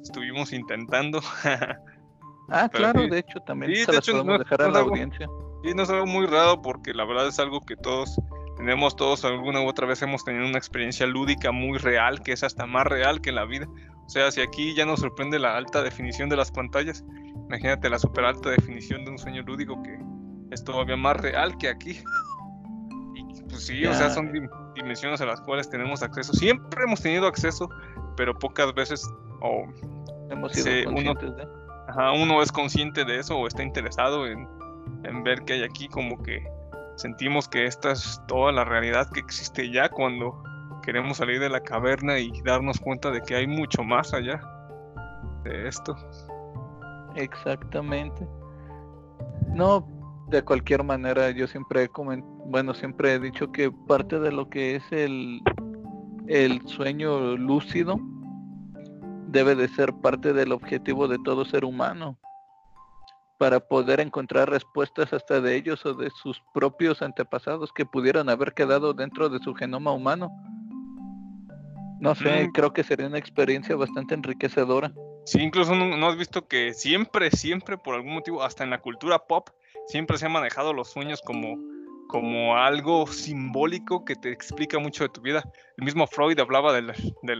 estuvimos 0.04 0.52
intentando 0.52 1.22
Ah, 2.52 2.70
claro, 2.70 3.08
de 3.08 3.20
hecho 3.20 3.40
también 3.40 3.76
se 3.76 3.92
las 3.92 4.06
podemos 4.06 4.40
dejar 4.40 4.62
a 4.62 4.70
la 4.70 4.80
audiencia. 4.80 5.28
Sí, 5.64 5.74
no 5.74 5.84
es 5.84 5.90
algo 5.90 6.06
muy 6.06 6.26
raro 6.26 6.62
porque 6.62 6.94
la 6.94 7.06
verdad 7.06 7.28
es 7.28 7.40
algo 7.40 7.62
que 7.62 7.76
todos 7.78 8.20
tenemos, 8.58 8.96
todos 8.96 9.24
alguna 9.26 9.62
u 9.62 9.68
otra 9.68 9.88
vez 9.88 10.02
hemos 10.02 10.24
tenido 10.26 10.46
una 10.46 10.58
experiencia 10.58 11.08
lúdica 11.08 11.52
muy 11.52 11.78
real, 11.78 12.22
que 12.22 12.34
es 12.34 12.44
hasta 12.44 12.66
más 12.66 12.86
real 12.86 13.22
que 13.22 13.32
la 13.32 13.46
vida. 13.46 13.68
O 14.06 14.10
sea, 14.10 14.30
si 14.32 14.42
aquí 14.42 14.76
ya 14.76 14.86
nos 14.86 15.00
sorprende 15.00 15.40
la 15.40 15.56
alta 15.56 15.82
definición 15.82 16.30
de 16.30 16.36
las 16.36 16.52
pantallas, 16.52 17.06
imagínate 17.48 17.90
la 17.90 17.98
super 17.98 18.26
alta 18.26 18.50
definición 18.50 19.06
de 19.06 19.12
un 19.12 19.18
sueño 19.18 19.44
lúdico 19.44 19.82
que 19.82 19.98
es 20.52 20.64
todavía 20.64 20.98
más 20.98 21.18
real 21.18 21.58
que 21.58 21.70
aquí. 21.70 22.00
Y 23.16 23.42
pues 23.44 23.66
sí, 23.66 23.86
o 23.86 23.94
sea, 23.94 24.10
son 24.10 24.32
dimensiones 24.76 25.22
a 25.22 25.26
las 25.26 25.40
cuales 25.42 25.70
tenemos 25.70 26.04
acceso. 26.04 26.34
Siempre 26.34 26.84
hemos 26.84 27.02
tenido 27.02 27.28
acceso, 27.28 27.70
pero 28.18 28.38
pocas 28.38 28.74
veces 28.74 29.08
o 29.42 29.68
hemos 30.30 30.52
sido 30.52 30.92
conscientes 30.92 31.36
de 31.38 31.61
uno 32.14 32.42
es 32.42 32.52
consciente 32.52 33.06
de 33.06 33.20
eso 33.20 33.38
o 33.38 33.48
está 33.48 33.64
interesado 33.64 34.28
en, 34.28 34.48
ver 35.24 35.44
que 35.44 35.54
hay 35.54 35.64
aquí, 35.64 35.88
como 35.88 36.22
que 36.22 36.44
sentimos 36.96 37.48
que 37.48 37.66
esta 37.66 37.92
es 37.92 38.22
toda 38.28 38.52
la 38.52 38.64
realidad 38.64 39.10
que 39.12 39.20
existe 39.20 39.72
ya 39.72 39.90
cuando 39.90 40.42
queremos 40.84 41.18
salir 41.18 41.40
de 41.40 41.50
la 41.50 41.60
caverna 41.60 42.18
y 42.20 42.32
darnos 42.44 42.80
cuenta 42.80 43.12
de 43.12 43.22
que 43.22 43.36
hay 43.36 43.48
mucho 43.48 43.84
más 43.84 44.14
allá 44.14 44.42
de 45.44 45.68
esto. 45.68 45.96
Exactamente. 47.16 48.28
No, 49.50 49.88
de 50.30 50.42
cualquier 50.44 50.84
manera, 50.84 51.30
yo 51.32 51.48
siempre 51.48 51.84
he 51.84 51.90
bueno, 52.46 52.74
siempre 52.74 53.14
he 53.14 53.20
dicho 53.20 53.52
que 53.52 53.72
parte 53.72 54.20
de 54.20 54.32
lo 54.32 54.50
que 54.50 54.76
es 54.78 54.84
el 54.92 55.42
sueño 56.66 57.38
lúcido 57.38 58.00
debe 59.32 59.56
de 59.56 59.68
ser 59.70 59.94
parte 59.94 60.34
del 60.34 60.52
objetivo 60.52 61.08
de 61.08 61.18
todo 61.24 61.46
ser 61.46 61.66
humano 61.66 62.18
para 63.38 63.60
poder 63.60 64.00
encontrar 64.00 64.52
respuestas 64.52 65.14
hasta 65.14 65.42
de 65.42 65.56
ellos 65.56 65.84
o 65.86 65.96
de 65.96 66.12
sus 66.12 66.40
propios 66.54 67.02
antepasados 67.02 67.72
que 67.74 67.86
pudieran 67.86 68.30
haber 68.30 68.54
quedado 68.54 68.94
dentro 68.94 69.30
de 69.30 69.40
su 69.40 69.56
genoma 69.56 69.92
humano. 69.92 70.30
No 72.00 72.14
sé, 72.14 72.48
mm. 72.48 72.52
creo 72.52 72.74
que 72.74 72.84
sería 72.84 73.08
una 73.08 73.18
experiencia 73.18 73.76
bastante 73.76 74.14
enriquecedora. 74.14 74.94
Sí, 75.26 75.40
incluso 75.40 75.74
no, 75.76 76.08
has 76.08 76.18
visto 76.18 76.48
que 76.48 76.74
siempre, 76.74 77.32
siempre, 77.32 77.78
por 77.78 77.96
algún 77.96 78.14
motivo, 78.14 78.44
hasta 78.44 78.64
en 78.64 78.70
la 78.70 78.82
cultura 78.82 79.20
pop, 79.20 79.50
siempre 79.88 80.18
se 80.18 80.26
han 80.26 80.34
manejado 80.34 80.74
los 80.74 80.92
sueños 80.92 81.22
como 81.22 81.58
como 82.12 82.58
algo 82.58 83.08
simbólico 83.08 84.04
que 84.04 84.18
te 84.18 84.34
explica 84.34 84.78
mucho 84.80 85.06
de 85.06 85.10
tu 85.10 85.22
vida. 85.22 85.50
El 85.78 85.86
mismo 85.86 86.06
Freud 86.06 86.38
hablaba 86.42 86.74
del, 86.74 86.94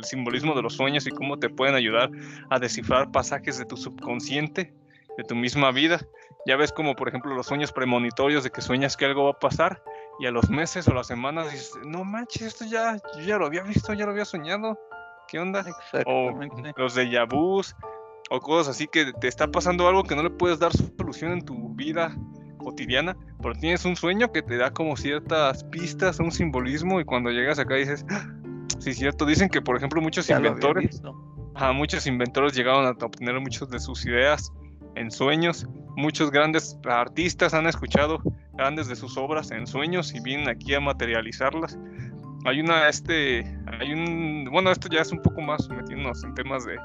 simbolismo 0.06 0.56
de 0.56 0.62
los 0.62 0.78
sueños 0.78 1.06
y 1.06 1.12
cómo 1.12 1.38
te 1.38 1.50
pueden 1.50 1.76
ayudar 1.76 2.10
a 2.50 2.58
descifrar 2.58 3.12
pasajes 3.12 3.58
de 3.58 3.66
tu 3.66 3.76
subconsciente, 3.76 4.74
de 5.18 5.24
tu 5.26 5.36
misma 5.36 5.74
vida. 5.74 6.00
Ya 6.48 6.56
ves 6.56 6.72
como 6.72 6.96
por 6.96 7.10
ejemplo 7.10 7.36
los 7.36 7.48
sueños 7.48 7.74
premonitorios 7.74 8.46
de 8.46 8.52
que 8.52 8.62
sueñas 8.62 8.96
que 8.96 9.04
algo 9.04 9.26
va 9.26 9.32
a 9.32 9.40
pasar 9.40 9.84
y 10.20 10.26
a 10.26 10.32
los 10.32 10.50
meses 10.50 10.88
o 10.88 10.94
las 10.94 11.08
semanas 11.08 11.52
dices, 11.52 11.74
no 11.86 12.06
manches, 12.06 12.44
esto 12.44 12.64
ya, 12.64 12.96
yo 13.18 13.26
ya 13.26 13.38
lo 13.38 13.48
había 13.48 13.64
visto, 13.64 13.94
ya 13.94 14.06
lo 14.06 14.12
había 14.12 14.24
soñado, 14.24 14.80
¿qué 15.28 15.38
onda? 15.38 15.66
O 16.06 16.32
los 16.78 16.96
de 16.96 17.10
Yabús, 17.10 17.76
o 18.30 18.40
cosas 18.40 18.76
así 18.76 18.88
que 18.88 19.12
te 19.20 19.28
está 19.28 19.52
pasando 19.52 19.90
algo 19.90 20.04
que 20.04 20.16
no 20.16 20.24
le 20.24 20.30
puedes 20.30 20.60
dar 20.60 20.72
solución 20.72 21.34
en 21.34 21.44
tu 21.44 21.70
vida 21.76 22.16
cotidiana, 22.62 23.16
pero 23.42 23.54
tienes 23.56 23.86
un 23.86 23.96
sueño 23.96 24.32
que 24.32 24.42
te 24.42 24.58
da 24.58 24.72
como 24.72 24.96
ciertas 24.96 25.64
pistas, 25.66 26.20
un 26.20 26.32
simbolismo, 26.32 27.00
y 27.00 27.06
cuando 27.06 27.30
llegas 27.30 27.60
acá 27.60 27.76
dices, 27.76 28.06
¡Ah! 28.10 28.28
sí, 28.80 28.94
cierto, 28.94 29.26
dicen 29.26 29.50
que 29.50 29.62
por 29.62 29.78
ejemplo 29.78 30.02
muchos 30.02 30.30
inventores, 30.30 31.02
muchos 31.74 32.08
inventores 32.08 32.54
llegaron 32.54 32.86
a 32.86 32.92
obtener 32.92 33.40
muchas 33.40 33.70
de 33.70 33.80
sus 33.80 34.06
ideas 34.06 34.52
en 34.96 35.12
sueños, 35.12 35.68
muchos 35.96 36.32
grandes 36.32 36.78
artistas 36.86 37.54
han 37.54 37.68
escuchado 37.68 38.22
grandes 38.54 38.88
de 38.88 38.96
sus 38.96 39.18
obras 39.18 39.52
en 39.52 39.68
sueños 39.68 40.14
y 40.14 40.22
vienen 40.22 40.50
aquí 40.50 40.74
a 40.74 40.80
materializarlas. 40.80 41.78
Hay 42.46 42.60
una, 42.60 42.90
este, 42.90 43.46
hay 43.80 43.94
un, 43.94 44.48
bueno, 44.52 44.72
esto 44.72 44.88
ya 44.90 45.02
es 45.02 45.12
un 45.12 45.22
poco 45.22 45.42
más 45.42 45.70
metiéndonos 45.70 46.24
en 46.24 46.34
temas 46.34 46.66
de 46.66 46.76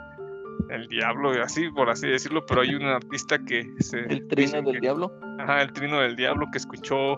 el 0.70 0.86
diablo, 0.88 1.30
así, 1.42 1.70
por 1.70 1.88
así 1.90 2.08
decirlo, 2.08 2.44
pero 2.46 2.62
hay 2.62 2.74
un 2.74 2.84
artista 2.84 3.38
que 3.38 3.68
se... 3.80 4.00
¿El 4.00 4.26
trino 4.28 4.62
del 4.62 4.80
diablo? 4.80 5.12
Ajá, 5.46 5.62
el 5.62 5.72
trino 5.72 6.00
del 6.00 6.16
diablo 6.16 6.48
que 6.50 6.58
escuchó 6.58 7.16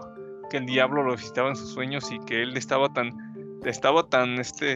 que 0.51 0.59
el 0.59 0.67
diablo 0.67 1.03
lo 1.03 1.13
visitaba 1.13 1.49
en 1.49 1.57
sus 1.57 1.71
sueños 1.71 2.13
y 2.13 2.19
que 2.21 2.43
él 2.43 2.57
estaba 2.59 2.93
tan, 2.93 3.15
estaba 3.65 4.03
tan, 4.03 4.39
este, 4.39 4.75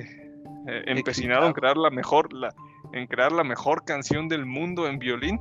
eh, 0.66 0.82
empecinado 0.86 1.46
en 1.46 1.52
crear 1.52 1.76
la 1.76 1.90
mejor, 1.90 2.32
la, 2.32 2.54
en 2.94 3.06
crear 3.06 3.30
la 3.30 3.44
mejor 3.44 3.84
canción 3.84 4.28
del 4.28 4.46
mundo 4.46 4.86
en 4.86 4.98
violín 4.98 5.38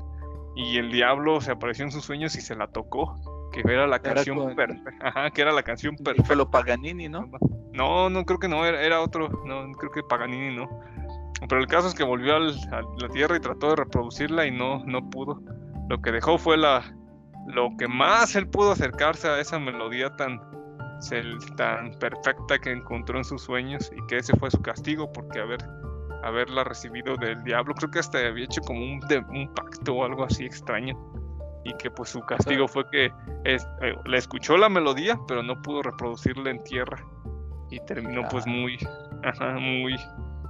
y 0.58 0.78
el 0.78 0.92
diablo 0.92 1.40
se 1.40 1.52
apareció 1.52 1.86
en 1.86 1.92
sus 1.92 2.04
sueños 2.04 2.36
y 2.36 2.42
se 2.42 2.54
la 2.54 2.68
tocó 2.68 3.16
que 3.54 3.62
era 3.66 3.88
la 3.88 4.00
canción 4.00 4.56
perfecta. 4.56 4.92
Ajá, 5.02 5.32
que 5.32 5.42
era 5.42 5.54
la 5.54 5.64
canción 5.64 5.96
perfecta. 5.96 6.28
Fue 6.28 6.36
lo 6.36 6.50
Paganini, 6.50 7.08
¿no? 7.08 7.30
No, 7.72 8.10
no 8.10 8.26
creo 8.26 8.40
que 8.40 8.50
no, 8.50 8.66
era, 8.66 9.02
otro, 9.02 9.30
no, 9.46 9.72
creo 9.74 9.92
que 9.92 10.04
Paganini 10.04 10.54
no. 10.54 10.70
Pero 11.48 11.62
el 11.62 11.68
caso 11.68 11.88
es 11.88 11.96
que 11.96 12.04
volvió 12.04 12.36
a 12.36 12.40
la 12.40 13.10
Tierra 13.14 13.38
y 13.38 13.40
trató 13.40 13.70
de 13.70 13.78
reproducirla 13.78 14.46
y 14.46 14.52
no, 14.52 14.84
no 14.86 15.10
pudo. 15.10 15.42
Lo 15.90 16.02
que 16.02 16.12
dejó 16.12 16.38
fue 16.38 16.58
la, 16.58 16.84
lo 17.48 17.76
que 17.78 17.88
más 17.88 18.36
él 18.36 18.48
pudo 18.48 18.72
acercarse 18.72 19.28
a 19.28 19.40
esa 19.40 19.60
melodía 19.60 20.16
tan, 20.16 20.40
tan 21.58 21.92
perfecta 22.00 22.60
que 22.60 22.72
encontró 22.72 23.18
en 23.18 23.24
sus 23.24 23.42
sueños 23.42 23.92
y 23.96 24.08
que 24.08 24.18
ese 24.18 24.36
fue 24.38 24.52
su 24.52 24.62
castigo 24.62 25.12
porque 25.12 25.40
haber, 25.40 25.60
haberla 26.24 26.64
recibido 26.64 27.16
del 27.18 27.44
diablo. 27.44 27.74
Creo 27.76 27.92
que 27.92 28.00
hasta 28.00 28.20
había 28.20 28.46
hecho 28.46 28.62
como 28.62 28.82
un, 28.82 29.02
un 29.30 29.54
pacto 29.54 29.96
o 29.96 30.06
algo 30.06 30.24
así 30.24 30.46
extraño. 30.46 30.98
Y 31.64 31.74
que 31.78 31.92
pues 31.92 32.10
su 32.10 32.22
castigo 32.22 32.68
fue 32.68 32.90
que 32.90 33.12
eh, 33.44 33.58
le 34.06 34.18
escuchó 34.18 34.58
la 34.58 34.68
melodía 34.68 35.20
pero 35.28 35.44
no 35.44 35.62
pudo 35.62 35.84
reproducirla 35.84 36.50
en 36.50 36.64
tierra. 36.64 37.06
Y 37.70 37.80
terminó 37.86 38.28
pues 38.30 38.46
muy 38.48 38.78
muy 39.60 39.96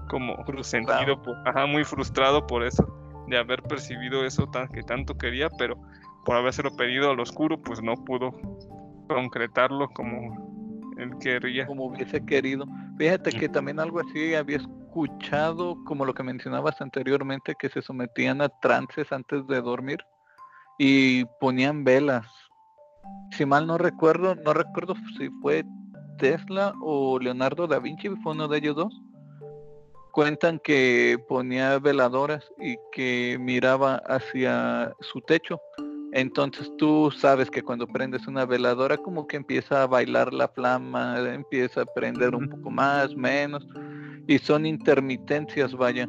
como 0.10 0.38
sentido 0.64 1.22
ajá, 1.46 1.66
muy 1.66 1.84
frustrado 1.84 2.48
por 2.48 2.64
eso 2.64 2.88
de 3.28 3.38
haber 3.38 3.62
percibido 3.64 4.26
eso 4.26 4.48
tan, 4.48 4.68
que 4.68 4.84
tanto 4.84 5.18
quería 5.18 5.50
pero 5.58 5.78
por 6.26 6.36
habérselo 6.36 6.72
pedido 6.76 7.12
al 7.12 7.20
oscuro 7.20 7.62
pues 7.62 7.82
no 7.82 7.96
pudo 7.96 8.32
concretarlo 9.08 9.90
como 9.90 10.94
él 10.98 11.12
quería 11.20 11.66
como 11.66 11.86
hubiese 11.86 12.24
querido 12.26 12.66
fíjate 12.98 13.32
que 13.32 13.50
también 13.50 13.80
algo 13.80 14.00
así 14.00 14.36
había 14.36 14.58
escuchado 14.58 15.78
como 15.86 16.06
lo 16.06 16.14
que 16.14 16.24
mencionabas 16.24 16.82
anteriormente 16.82 17.56
que 17.58 17.70
se 17.70 17.82
sometían 17.82 18.42
a 18.42 18.50
trances 18.50 19.12
antes 19.12 19.48
de 19.48 19.62
dormir 19.62 20.00
y 20.84 21.26
ponían 21.40 21.84
velas. 21.84 22.26
Si 23.38 23.46
mal 23.46 23.68
no 23.68 23.78
recuerdo, 23.78 24.34
no 24.34 24.52
recuerdo 24.52 24.96
si 25.18 25.30
fue 25.42 25.64
Tesla 26.18 26.74
o 26.82 27.20
Leonardo 27.20 27.68
da 27.68 27.78
Vinci, 27.78 28.10
fue 28.24 28.34
uno 28.34 28.48
de 28.48 28.58
ellos 28.58 28.76
dos. 28.76 29.02
Cuentan 30.12 30.60
que 30.60 31.18
ponía 31.30 31.78
veladoras 31.78 32.44
y 32.60 32.76
que 32.92 33.38
miraba 33.40 34.02
hacia 34.08 34.94
su 35.00 35.22
techo. 35.22 35.62
Entonces 36.14 36.70
tú 36.78 37.10
sabes 37.12 37.50
que 37.50 37.62
cuando 37.62 37.88
prendes 37.88 38.28
una 38.28 38.46
veladora 38.46 38.98
como 38.98 39.28
que 39.28 39.38
empieza 39.38 39.84
a 39.84 39.88
bailar 39.88 40.34
la 40.34 40.50
flama, 40.50 41.18
empieza 41.20 41.82
a 41.82 41.86
prender 41.86 42.36
un 42.36 42.50
poco 42.50 42.70
más, 42.70 43.16
menos, 43.16 43.66
y 44.28 44.38
son 44.38 44.66
intermitencias, 44.66 45.74
vaya. 45.74 46.08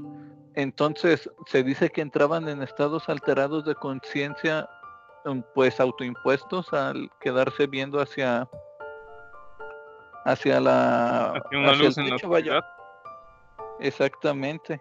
Entonces 0.55 1.31
se 1.47 1.63
dice 1.63 1.89
que 1.89 2.01
entraban 2.01 2.49
en 2.49 2.63
estados 2.63 3.09
alterados 3.09 3.65
de 3.65 3.75
conciencia, 3.77 4.69
mm, 5.25 5.41
pues 5.55 5.79
autoimpuestos 5.79 6.73
al 6.73 7.09
quedarse 7.21 7.67
viendo 7.69 8.01
hacia 8.01 8.49
hacia 10.25 10.61
la 10.61 11.33
hacia 11.33 11.87
el 11.87 11.95
techo, 11.95 12.29
vaya. 12.29 12.61
Exactamente. 13.79 14.81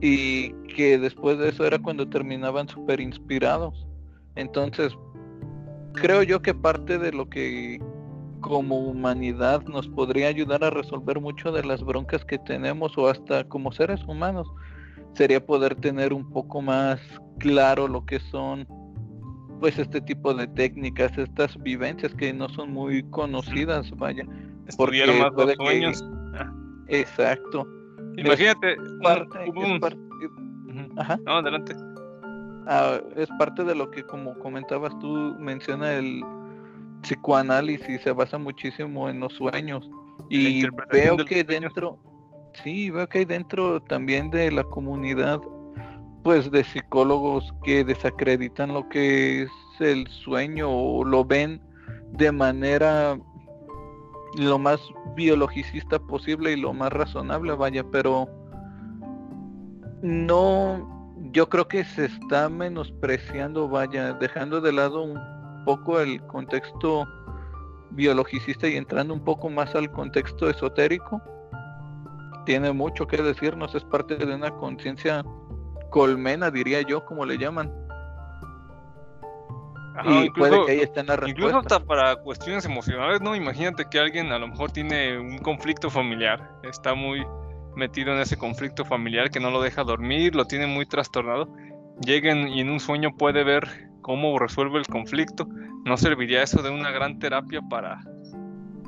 Y 0.00 0.52
que 0.74 0.98
después 0.98 1.38
de 1.38 1.50
eso 1.50 1.64
era 1.64 1.78
cuando 1.78 2.08
terminaban 2.08 2.68
súper 2.68 3.00
inspirados. 3.00 3.86
Entonces, 4.36 4.96
creo 5.94 6.22
yo 6.22 6.40
que 6.42 6.54
parte 6.54 6.98
de 6.98 7.12
lo 7.12 7.28
que 7.28 7.80
como 8.40 8.78
humanidad 8.78 9.62
nos 9.64 9.88
podría 9.88 10.28
ayudar 10.28 10.64
a 10.64 10.70
resolver 10.70 11.20
mucho 11.20 11.52
de 11.52 11.64
las 11.64 11.82
broncas 11.82 12.24
que 12.24 12.38
tenemos 12.38 12.96
o 12.98 13.08
hasta 13.08 13.44
como 13.44 13.70
seres 13.72 14.02
humanos 14.04 14.48
sería 15.14 15.44
poder 15.44 15.74
tener 15.76 16.12
un 16.12 16.28
poco 16.28 16.60
más 16.60 17.00
claro 17.38 17.86
lo 17.86 18.04
que 18.04 18.18
son 18.18 18.66
pues 19.60 19.78
este 19.78 20.00
tipo 20.00 20.34
de 20.34 20.48
técnicas, 20.48 21.16
estas 21.16 21.56
vivencias 21.62 22.12
que 22.14 22.32
no 22.32 22.48
son 22.48 22.72
muy 22.72 23.04
conocidas, 23.10 23.88
vaya. 23.92 24.26
Porque 24.76 25.06
más 25.06 25.32
los 25.36 25.54
sueños. 25.54 26.04
Exacto. 26.88 27.64
Imagínate. 28.16 28.76
Ajá. 30.96 31.16
No, 31.24 31.34
adelante. 31.34 31.76
Ah, 32.66 33.00
es 33.16 33.28
parte 33.38 33.64
de 33.64 33.74
lo 33.74 33.90
que 33.90 34.04
como 34.04 34.38
comentabas 34.38 34.96
tú 34.98 35.36
menciona 35.38 35.92
el 35.94 36.22
psicoanálisis 37.02 38.00
se 38.02 38.12
basa 38.12 38.38
muchísimo 38.38 39.08
en 39.08 39.20
los 39.20 39.32
sueños. 39.34 39.88
Y 40.30 40.64
veo 40.92 41.16
que 41.16 41.42
dentro 41.42 41.98
Sí, 42.62 42.90
veo 42.90 43.08
que 43.08 43.20
hay 43.20 43.24
dentro 43.24 43.80
también 43.82 44.30
de 44.30 44.52
la 44.52 44.62
comunidad, 44.64 45.40
pues 46.22 46.50
de 46.50 46.62
psicólogos 46.64 47.52
que 47.64 47.82
desacreditan 47.84 48.74
lo 48.74 48.88
que 48.88 49.42
es 49.42 49.50
el 49.80 50.06
sueño 50.08 50.70
o 50.70 51.04
lo 51.04 51.24
ven 51.24 51.60
de 52.12 52.30
manera 52.30 53.18
lo 54.38 54.58
más 54.58 54.80
biologicista 55.16 55.98
posible 55.98 56.52
y 56.52 56.56
lo 56.56 56.72
más 56.72 56.92
razonable, 56.92 57.54
vaya, 57.54 57.84
pero 57.90 58.28
no, 60.02 60.91
yo 61.32 61.48
creo 61.48 61.68
que 61.68 61.84
se 61.84 62.06
está 62.06 62.48
menospreciando, 62.48 63.68
vaya, 63.68 64.12
dejando 64.14 64.60
de 64.60 64.72
lado 64.72 65.02
un 65.02 65.18
poco 65.64 66.00
el 66.00 66.20
contexto 66.26 67.06
biologicista 67.90 68.68
y 68.68 68.76
entrando 68.76 69.14
un 69.14 69.24
poco 69.24 69.50
más 69.50 69.74
al 69.74 69.90
contexto 69.90 70.48
esotérico 70.48 71.20
tiene 72.44 72.72
mucho 72.72 73.06
que 73.06 73.22
decirnos, 73.22 73.74
es 73.74 73.84
parte 73.84 74.16
de 74.16 74.34
una 74.34 74.50
conciencia 74.56 75.24
colmena, 75.90 76.50
diría 76.50 76.82
yo, 76.82 77.04
como 77.04 77.24
le 77.24 77.38
llaman. 77.38 77.72
y 80.04 80.30
puede 80.30 80.64
que 80.64 80.72
ahí 80.72 80.80
estén 80.80 81.06
las 81.06 81.18
Incluso 81.28 81.58
hasta 81.58 81.80
para 81.80 82.16
cuestiones 82.16 82.64
emocionales, 82.64 83.20
¿no? 83.20 83.36
Imagínate 83.36 83.84
que 83.88 83.98
alguien 83.98 84.32
a 84.32 84.38
lo 84.38 84.48
mejor 84.48 84.72
tiene 84.72 85.18
un 85.18 85.38
conflicto 85.38 85.90
familiar, 85.90 86.50
está 86.64 86.94
muy 86.94 87.24
metido 87.76 88.12
en 88.12 88.20
ese 88.20 88.36
conflicto 88.36 88.84
familiar 88.84 89.30
que 89.30 89.40
no 89.40 89.50
lo 89.50 89.62
deja 89.62 89.84
dormir, 89.84 90.34
lo 90.34 90.46
tiene 90.46 90.66
muy 90.66 90.86
trastornado. 90.86 91.54
Lleguen 92.04 92.48
y 92.48 92.60
en 92.60 92.70
un 92.70 92.80
sueño 92.80 93.16
puede 93.16 93.44
ver 93.44 93.90
cómo 94.00 94.38
resuelve 94.38 94.78
el 94.78 94.86
conflicto. 94.86 95.46
¿No 95.84 95.96
serviría 95.96 96.42
eso 96.42 96.62
de 96.62 96.70
una 96.70 96.90
gran 96.90 97.18
terapia 97.18 97.60
para, 97.68 98.00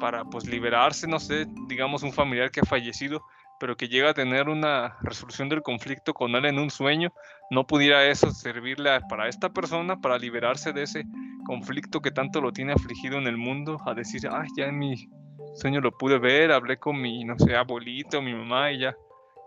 para 0.01 0.25
pues 0.25 0.47
liberarse, 0.47 1.07
no 1.07 1.19
sé, 1.19 1.47
digamos 1.69 2.03
un 2.03 2.13
familiar 2.13 2.51
que 2.51 2.61
ha 2.61 2.65
fallecido? 2.65 3.23
pero 3.59 3.77
que 3.77 3.89
llega 3.89 4.11
a 4.11 4.15
tener 4.15 4.49
una 4.49 4.97
resolución 5.01 5.49
del 5.49 5.63
conflicto 5.63 6.13
con 6.13 6.35
él 6.35 6.45
en 6.47 6.59
un 6.59 6.71
sueño, 6.71 7.13
no 7.51 7.67
pudiera 7.67 8.05
eso 8.07 8.31
servirle 8.31 8.91
para 9.09 9.29
esta 9.29 9.49
persona 9.51 10.01
para 10.01 10.19
liberarse 10.19 10.73
de 10.73 10.83
ese 10.83 11.05
conflicto 11.47 12.01
que 12.01 12.11
tanto 12.11 12.41
lo 12.41 12.53
tiene 12.53 12.73
afligido 12.73 13.19
en 13.19 13.27
el 13.27 13.37
mundo, 13.37 13.81
a 13.87 13.95
decir, 13.95 14.29
ay, 14.31 14.49
ya 14.57 14.67
en 14.67 14.79
mi 14.79 15.09
sueño 15.55 15.81
lo 15.81 15.93
pude 15.93 16.19
ver, 16.19 16.53
hablé 16.53 16.77
con 16.77 17.01
mi, 17.01 17.25
no 17.25 17.39
sé, 17.39 17.57
abuelito, 17.57 18.21
mi 18.21 18.35
mamá 18.35 18.73
y 18.73 18.81
ya 18.81 18.97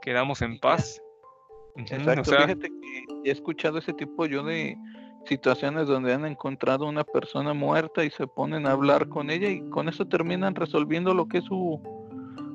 quedamos 0.02 0.42
en 0.42 0.60
paz. 0.60 1.02
Exacto, 1.76 2.32
fíjate 2.32 2.70
que 2.70 3.06
he 3.26 3.32
escuchado 3.32 3.78
ese 3.78 3.94
tipo 3.94 4.26
yo 4.26 4.44
de 4.44 4.76
situaciones 5.26 5.88
donde 5.88 6.14
han 6.14 6.26
encontrado 6.26 6.86
una 6.86 7.04
persona 7.04 7.54
muerta 7.54 8.04
y 8.04 8.10
se 8.10 8.26
ponen 8.26 8.66
a 8.66 8.72
hablar 8.72 9.10
con 9.10 9.30
ella 9.30 9.50
y 9.50 9.62
con 9.70 9.90
eso 9.90 10.06
terminan 10.06 10.56
resolviendo 10.56 11.14
lo 11.14 11.28
que 11.28 11.40
es 11.40 11.44
su 11.46 11.80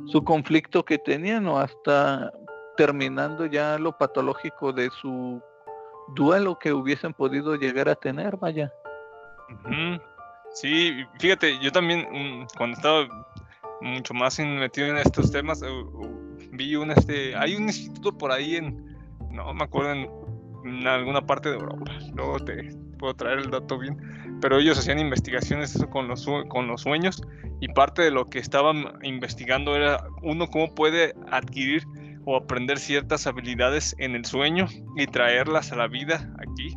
su 0.07 0.25
conflicto 0.25 0.85
que 0.85 0.99
tenían 0.99 1.47
o 1.47 1.59
hasta 1.59 2.33
terminando 2.77 3.47
ya 3.47 3.79
lo 3.79 3.97
patológico 3.97 4.73
de 4.73 4.91
su 5.01 5.41
duelo 6.15 6.59
que 6.59 6.73
hubiesen 6.73 7.13
podido 7.13 7.55
llegar 7.57 7.89
a 7.89 7.95
tener, 7.95 8.37
vaya. 8.37 8.73
Sí, 10.53 11.05
fíjate, 11.19 11.59
yo 11.61 11.71
también 11.71 12.07
mm, 12.11 12.47
cuando 12.57 12.77
estaba 12.77 13.07
mucho 13.83 14.15
más 14.15 14.39
metido 14.39 14.89
en 14.89 14.97
estos 14.97 15.31
temas, 15.31 15.61
vi 16.53 16.77
un 16.77 16.91
este, 16.91 17.35
hay 17.37 17.57
un 17.57 17.65
instituto 17.65 18.17
por 18.17 18.33
ahí 18.33 18.57
en, 18.57 18.97
no 19.31 19.53
me 19.55 19.65
acuerdo 19.65 19.93
en, 19.93 20.87
alguna 20.87 21.27
parte 21.27 21.49
de 21.49 21.57
Europa, 21.57 21.91
luego 22.15 22.39
te 22.39 22.77
puedo 22.99 23.15
traer 23.15 23.41
el 23.41 23.51
dato 23.51 23.79
bien, 23.79 23.99
pero 24.41 24.59
ellos 24.61 24.79
hacían 24.79 25.01
investigaciones 25.01 25.75
eso 25.75 25.91
con 25.91 26.07
los, 26.07 26.25
con 26.49 26.69
los 26.69 26.83
sueños. 26.83 27.21
Y 27.61 27.69
parte 27.69 28.03
de 28.03 28.11
lo 28.11 28.27
que 28.27 28.39
estaban 28.39 28.85
investigando 29.03 29.75
era 29.77 30.05
uno 30.23 30.49
cómo 30.49 30.73
puede 30.75 31.15
adquirir 31.31 31.85
o 32.25 32.37
aprender 32.37 32.79
ciertas 32.79 33.27
habilidades 33.27 33.95
en 33.99 34.15
el 34.15 34.25
sueño 34.25 34.67
y 34.97 35.07
traerlas 35.07 35.73
a 35.73 35.77
la 35.77 35.89
vida 35.89 36.33
aquí. 36.39 36.77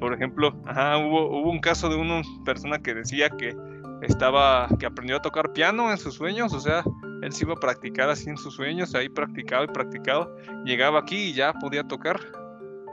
Por 0.00 0.14
ejemplo, 0.14 0.52
hubo, 0.52 1.40
hubo 1.40 1.50
un 1.50 1.60
caso 1.60 1.88
de 1.88 1.96
una 1.96 2.22
persona 2.44 2.80
que 2.80 2.94
decía 2.94 3.30
que 3.30 3.54
estaba, 4.02 4.68
que 4.78 4.86
aprendió 4.86 5.16
a 5.16 5.22
tocar 5.22 5.52
piano 5.52 5.90
en 5.90 5.98
sus 5.98 6.14
sueños, 6.14 6.52
o 6.52 6.60
sea, 6.60 6.84
él 7.22 7.32
se 7.32 7.44
iba 7.44 7.54
a 7.54 7.56
practicar 7.56 8.10
así 8.10 8.28
en 8.28 8.36
sus 8.36 8.54
sueños, 8.54 8.94
ahí 8.94 9.08
practicaba 9.08 9.64
y 9.64 9.68
practicaba, 9.68 10.28
llegaba 10.64 11.00
aquí 11.00 11.16
y 11.16 11.32
ya 11.32 11.52
podía 11.54 11.84
tocar. 11.84 12.20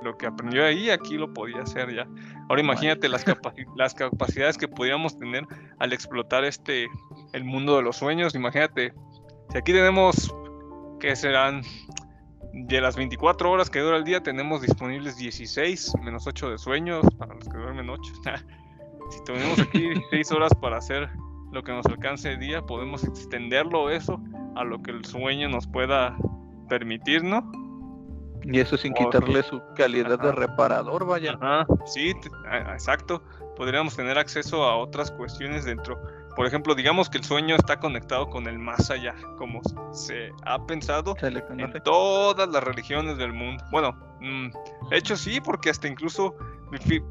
Lo 0.02 0.17
que 0.17 0.28
aprendió 0.28 0.63
ahí, 0.63 0.89
aquí 0.89 1.17
lo 1.17 1.34
podía 1.34 1.62
hacer 1.62 1.93
ya. 1.93 2.08
Ahora 2.48 2.62
imagínate 2.62 3.10
las, 3.10 3.26
las 3.76 3.93
capacidades 3.93 4.58
que 4.58 4.67
podíamos 4.67 5.17
tener 5.17 5.45
al 5.80 5.91
explotar 5.91 6.45
este, 6.45 6.88
el 7.34 7.43
mundo 7.43 7.76
de 7.76 7.82
los 7.82 7.98
sueños. 7.98 8.34
Imagínate, 8.34 8.93
si 9.52 9.58
aquí 9.58 9.74
tenemos, 9.74 10.34
que 11.02 11.15
serán 11.17 11.63
de 12.54 12.82
las 12.82 12.95
24 12.95 13.52
horas 13.52 13.69
que 13.69 13.80
dura 13.80 13.98
el 13.98 14.04
día, 14.04 14.22
tenemos 14.22 14.62
disponibles 14.62 15.17
16 15.17 15.93
menos 16.02 16.28
8 16.28 16.52
de 16.52 16.58
sueños 16.58 17.06
para 17.17 17.34
los 17.34 17.43
que 17.50 17.58
duermen 17.58 17.89
8. 17.89 18.13
si 19.10 19.24
tenemos 19.24 19.60
aquí 19.60 19.91
6 20.10 20.32
horas 20.32 20.52
para 20.62 20.78
hacer 20.78 21.10
lo 21.52 21.63
que 21.63 21.72
nos 21.72 21.86
alcance 21.86 22.32
el 22.32 22.39
día, 22.39 22.62
podemos 22.62 23.04
extenderlo 23.04 23.89
eso 23.89 24.19
a 24.56 24.63
lo 24.63 24.82
que 24.82 24.91
el 24.91 25.06
sueño 25.06 25.50
nos 25.50 25.67
pueda 25.67 26.17
permitir, 26.69 27.24
¿no? 27.24 27.50
Y 28.43 28.60
eso 28.60 28.78
sin 28.78 28.93
quitarle 28.93 29.43
su 29.43 29.62
calidad 29.76 30.19
de 30.19 30.32
reparador, 30.32 31.06
vaya. 31.06 31.38
Ajá, 31.41 31.67
sí, 31.86 32.13
exacto. 32.74 33.22
Podríamos 33.56 33.95
tener 33.95 34.17
acceso 34.17 34.63
a 34.63 34.78
otras 34.78 35.12
cuestiones 35.12 35.65
dentro. 35.65 36.00
Por 36.36 36.45
ejemplo, 36.45 36.74
digamos 36.74 37.10
que 37.10 37.17
el 37.17 37.24
sueño 37.26 37.56
está 37.56 37.80
conectado 37.80 38.30
con 38.30 38.48
el 38.48 38.58
más 38.58 38.89
allá, 38.89 39.13
como 39.38 39.62
se 39.91 40.32
ha 40.45 40.65
pensado 40.65 41.15
en 41.22 41.74
todas 41.84 42.48
las 42.48 42.63
religiones 42.63 43.17
del 43.17 43.34
mundo. 43.34 43.63
Bueno, 43.72 43.93
mm, 44.22 44.48
de 44.89 44.98
hecho 44.98 45.17
sí, 45.17 45.41
porque 45.41 45.69
hasta 45.69 45.88
incluso, 45.89 46.36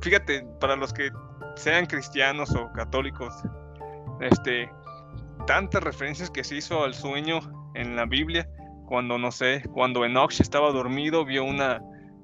fíjate, 0.00 0.46
para 0.60 0.76
los 0.76 0.94
que 0.94 1.10
sean 1.58 1.86
cristianos 1.86 2.54
o 2.54 2.72
católicos, 2.72 3.34
este, 4.20 4.70
tantas 5.46 5.82
referencias 5.82 6.30
que 6.30 6.44
se 6.44 6.56
hizo 6.56 6.84
al 6.84 6.94
sueño 6.94 7.40
en 7.74 7.96
la 7.96 8.06
Biblia, 8.06 8.48
cuando 8.86 9.18
no 9.18 9.30
sé, 9.30 9.62
cuando 9.72 10.04
Enoch 10.04 10.40
estaba 10.40 10.72
dormido, 10.72 11.24
vio 11.24 11.44
una 11.44 11.80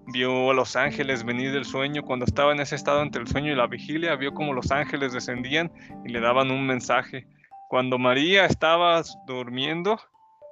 vio 0.07 0.51
a 0.51 0.55
los 0.55 0.77
ángeles 0.77 1.25
venir 1.25 1.53
del 1.53 1.65
sueño, 1.65 2.03
cuando 2.03 2.25
estaba 2.25 2.53
en 2.53 2.61
ese 2.61 2.75
estado 2.75 3.03
entre 3.03 3.23
el 3.23 3.29
sueño 3.29 3.53
y 3.53 3.57
la 3.57 3.67
vigilia, 3.67 4.17
vio 4.17 4.35
como 4.35 4.53
los 4.53 4.71
ángeles 4.71 5.13
descendían 5.13 5.73
y 6.05 6.11
le 6.11 6.21
daban 6.21 6.51
un 6.51 6.67
mensaje. 6.67 7.27
Cuando 7.69 7.99
María 7.99 8.45
estaba 8.45 9.03
durmiendo, 9.27 9.99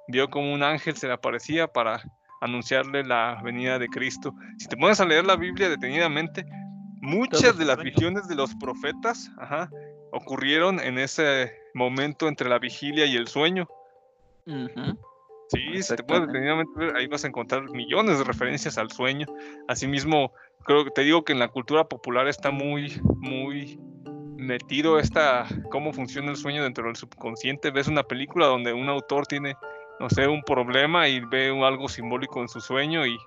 vio 0.09 0.31
como 0.31 0.53
un 0.53 0.63
ángel 0.63 0.97
se 0.97 1.07
le 1.07 1.13
aparecía 1.13 1.69
para 1.69 2.03
anunciarle 2.41 3.05
la 3.05 3.41
venida 3.45 3.79
de 3.79 3.89
Cristo. 3.89 4.35
Si 4.59 4.69
te 4.69 4.77
pones 4.77 5.01
a 5.01 5.05
leer 5.05 5.25
la 5.25 5.37
Biblia 5.37 5.69
detenidamente, 5.69 6.45
muchas 7.03 7.59
de 7.59 7.65
las 7.67 7.77
visiones 7.79 8.27
de 8.29 8.37
los 8.37 8.55
profetas 8.55 9.31
ocurrieron 10.13 10.81
en 10.81 10.99
ese 10.99 11.53
momento 11.75 12.29
entre 12.29 12.49
la 12.49 12.59
vigilia 12.59 13.05
y 13.05 13.17
el 13.17 13.29
sueño. 13.29 13.69
Sí, 15.49 15.83
si 15.83 15.97
te 15.97 16.03
puedes 16.03 16.27
detenidamente 16.29 16.73
ver, 16.77 16.97
ahí 16.97 17.07
vas 17.09 17.25
a 17.25 17.29
encontrar 17.29 17.69
millones 17.71 18.19
de 18.19 18.25
referencias 18.25 18.79
al 18.79 18.91
sueño. 18.91 19.27
Asimismo, 19.69 20.33
creo 20.65 20.85
que 20.85 20.91
te 20.91 21.03
digo 21.03 21.25
que 21.25 21.33
en 21.33 21.41
la 21.41 21.49
cultura 21.49 21.89
popular 21.89 22.27
está 22.29 22.51
muy, 22.51 22.99
muy 23.17 23.79
metido 24.37 24.99
esta 24.99 25.47
cómo 25.71 25.93
funciona 25.93 26.31
el 26.31 26.37
sueño 26.37 26.63
dentro 26.63 26.87
del 26.87 26.97
subconsciente. 26.97 27.71
Ves 27.71 27.89
una 27.89 28.03
película 28.03 28.47
donde 28.47 28.73
un 28.73 28.89
autor 28.89 29.27
tiene, 29.27 29.57
no 30.01 30.09
sé, 30.09 30.27
un 30.27 30.43
problema 30.43 31.09
y 31.09 31.21
ve 31.21 31.49
algo 31.65 31.89
simbólico 31.89 32.41
en 32.41 32.49
su 32.49 32.61
sueño 32.61 33.05
y 33.05 33.19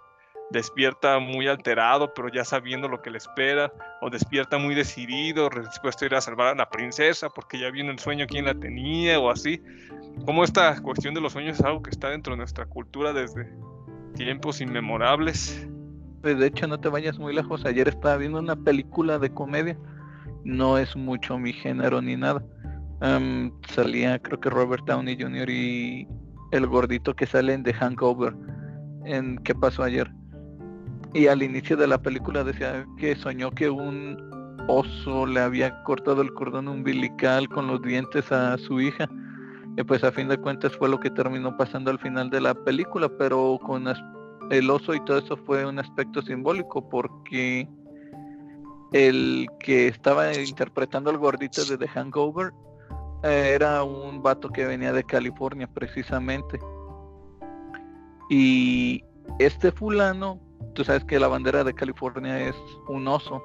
despierta 0.52 1.20
muy 1.20 1.48
alterado, 1.48 2.14
pero 2.14 2.30
ya 2.30 2.44
sabiendo 2.46 2.88
lo 2.88 3.02
que 3.02 3.10
le 3.10 3.18
espera, 3.18 3.72
o 4.02 4.10
despierta 4.10 4.58
muy 4.58 4.76
decidido, 4.76 5.50
dispuesto 5.50 6.06
a 6.06 6.08
ir 6.08 6.16
a 6.16 6.22
salvar 6.22 6.48
a 6.48 6.56
la 6.56 6.70
princesa 6.70 7.30
porque 7.30 7.60
ya 7.60 7.72
vino 7.72 7.92
el 7.92 8.00
sueño 8.00 8.26
quién 8.28 8.46
la 8.46 8.54
tenía 8.54 9.20
o 9.20 9.30
así. 9.30 9.62
Como 10.26 10.44
esta 10.44 10.80
cuestión 10.82 11.14
de 11.14 11.22
los 11.22 11.34
sueños 11.34 11.60
es 11.60 11.66
algo 11.66 11.82
que 11.82 11.90
está 11.90 12.10
dentro 12.10 12.34
de 12.34 12.38
nuestra 12.38 12.66
cultura 12.66 13.12
desde 13.12 13.52
tiempos 14.16 14.62
inmemorables. 14.62 15.68
De 16.22 16.48
hecho, 16.48 16.68
no 16.68 16.80
te 16.80 16.90
vayas 16.90 17.20
muy 17.20 17.36
lejos. 17.36 17.66
Ayer 17.66 17.88
estaba 17.88 18.18
viendo 18.18 18.40
una 18.40 18.56
película 18.56 19.20
de 19.20 19.30
comedia. 19.30 19.78
No 20.44 20.78
es 20.78 20.96
mucho 20.96 21.38
mi 21.38 21.54
género 21.54 22.02
ni 22.02 22.16
nada. 22.16 22.44
salía, 23.70 24.20
creo 24.20 24.40
que 24.40 24.50
Robert 24.50 24.86
Downey 24.86 25.18
Jr. 25.20 25.50
y 25.50 26.08
el 26.52 26.66
gordito 26.66 27.16
que 27.16 27.26
sale 27.26 27.54
en 27.54 27.64
The 27.64 27.74
Hangover. 27.74 28.34
En 29.04 29.38
¿Qué 29.40 29.54
pasó 29.54 29.84
ayer? 29.84 30.10
Y 31.16 31.28
al 31.28 31.42
inicio 31.42 31.78
de 31.78 31.88
la 31.88 31.98
película 31.98 32.44
decía 32.44 32.86
que 32.98 33.16
soñó 33.16 33.50
que 33.50 33.70
un 33.70 34.18
oso 34.68 35.26
le 35.26 35.40
había 35.40 35.82
cortado 35.84 36.22
el 36.22 36.34
cordón 36.34 36.68
umbilical 36.68 37.48
con 37.48 37.68
los 37.68 37.82
dientes 37.82 38.30
a 38.34 38.58
su 38.58 38.82
hija. 38.82 39.08
Y 39.78 39.84
pues 39.84 40.04
a 40.04 40.12
fin 40.12 40.28
de 40.28 40.38
cuentas 40.38 40.76
fue 40.76 40.90
lo 40.90 41.00
que 41.00 41.10
terminó 41.10 41.56
pasando 41.56 41.90
al 41.90 42.00
final 42.00 42.30
de 42.30 42.42
la 42.42 42.54
película, 42.54 43.08
pero 43.08 43.58
con 43.66 43.88
el 44.52 44.70
oso 44.70 44.94
y 44.94 45.00
todo 45.06 45.20
eso 45.20 45.38
fue 45.38 45.66
un 45.66 45.80
aspecto 45.80 46.22
simbólico 46.22 46.90
porque 46.90 47.66
el 48.92 49.48
que 49.62 49.88
estaba 49.88 50.34
interpretando 50.34 51.12
al 51.12 51.18
gordito 51.18 51.64
de 51.64 51.78
The 51.78 51.88
Hangover 51.88 52.52
eh, 53.24 53.54
era 53.56 53.86
un 53.86 54.22
vato 54.22 54.50
que 54.50 54.66
venía 54.66 54.92
de 54.92 55.06
California 55.06 55.66
precisamente. 55.74 56.60
Y 58.30 59.02
este 59.40 59.72
fulano 59.72 60.42
tú 60.74 60.84
sabes 60.84 61.04
que 61.06 61.20
la 61.20 61.28
bandera 61.28 61.64
de 61.64 61.74
California 61.74 62.40
es 62.40 62.56
un 62.88 63.08
oso. 63.08 63.42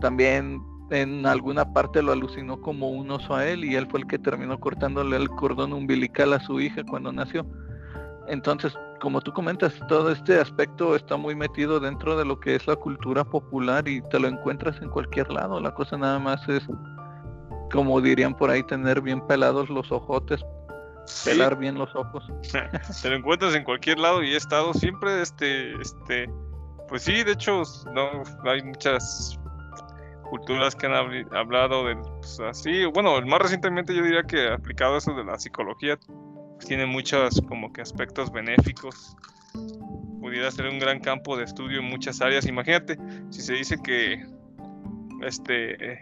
También 0.00 0.62
en 0.90 1.26
alguna 1.26 1.72
parte 1.72 2.02
lo 2.02 2.12
alucinó 2.12 2.60
como 2.60 2.90
un 2.90 3.10
oso 3.10 3.34
a 3.34 3.46
él 3.46 3.64
y 3.64 3.74
él 3.74 3.86
fue 3.90 4.00
el 4.00 4.06
que 4.06 4.18
terminó 4.18 4.58
cortándole 4.58 5.16
el 5.16 5.28
cordón 5.28 5.72
umbilical 5.72 6.32
a 6.32 6.40
su 6.40 6.60
hija 6.60 6.82
cuando 6.88 7.12
nació. 7.12 7.46
Entonces, 8.28 8.74
como 9.00 9.20
tú 9.20 9.32
comentas, 9.32 9.74
todo 9.88 10.10
este 10.10 10.38
aspecto 10.38 10.96
está 10.96 11.16
muy 11.16 11.34
metido 11.34 11.80
dentro 11.80 12.16
de 12.16 12.24
lo 12.24 12.38
que 12.40 12.56
es 12.56 12.66
la 12.66 12.76
cultura 12.76 13.24
popular 13.24 13.86
y 13.88 14.02
te 14.10 14.18
lo 14.18 14.28
encuentras 14.28 14.80
en 14.82 14.90
cualquier 14.90 15.30
lado. 15.30 15.60
La 15.60 15.72
cosa 15.74 15.96
nada 15.96 16.18
más 16.18 16.46
es, 16.48 16.66
como 17.72 18.00
dirían 18.00 18.34
por 18.34 18.50
ahí, 18.50 18.62
tener 18.62 19.00
bien 19.00 19.26
pelados 19.26 19.70
los 19.70 19.90
ojotes, 19.92 20.44
pelar 21.24 21.56
bien 21.56 21.76
los 21.76 21.94
ojos. 21.94 22.24
te 23.02 23.10
lo 23.10 23.16
encuentras 23.16 23.54
en 23.54 23.64
cualquier 23.64 23.98
lado 23.98 24.22
y 24.22 24.34
he 24.34 24.36
estado 24.36 24.74
siempre 24.74 25.22
este, 25.22 25.72
este, 25.80 26.28
pues 26.88 27.02
sí, 27.02 27.22
de 27.22 27.32
hecho, 27.32 27.62
no, 27.94 28.22
hay 28.44 28.62
muchas 28.62 29.38
culturas 30.30 30.74
que 30.74 30.86
han 30.86 30.94
hablado 31.34 31.86
de 31.86 31.96
pues, 31.96 32.40
así. 32.40 32.84
Bueno, 32.86 33.20
más 33.22 33.40
recientemente 33.40 33.94
yo 33.94 34.02
diría 34.02 34.22
que 34.22 34.48
aplicado 34.48 34.96
eso 34.96 35.12
de 35.14 35.24
la 35.24 35.38
psicología, 35.38 35.96
pues, 35.96 36.66
tiene 36.66 36.86
muchos 36.86 37.40
como 37.48 37.72
que 37.72 37.82
aspectos 37.82 38.32
benéficos. 38.32 39.16
Pudiera 40.20 40.50
ser 40.50 40.66
un 40.66 40.78
gran 40.78 41.00
campo 41.00 41.36
de 41.36 41.44
estudio 41.44 41.80
en 41.80 41.86
muchas 41.86 42.20
áreas. 42.20 42.46
Imagínate, 42.46 42.98
si 43.30 43.40
se 43.40 43.54
dice 43.54 43.76
que, 43.82 44.26
este, 45.22 46.00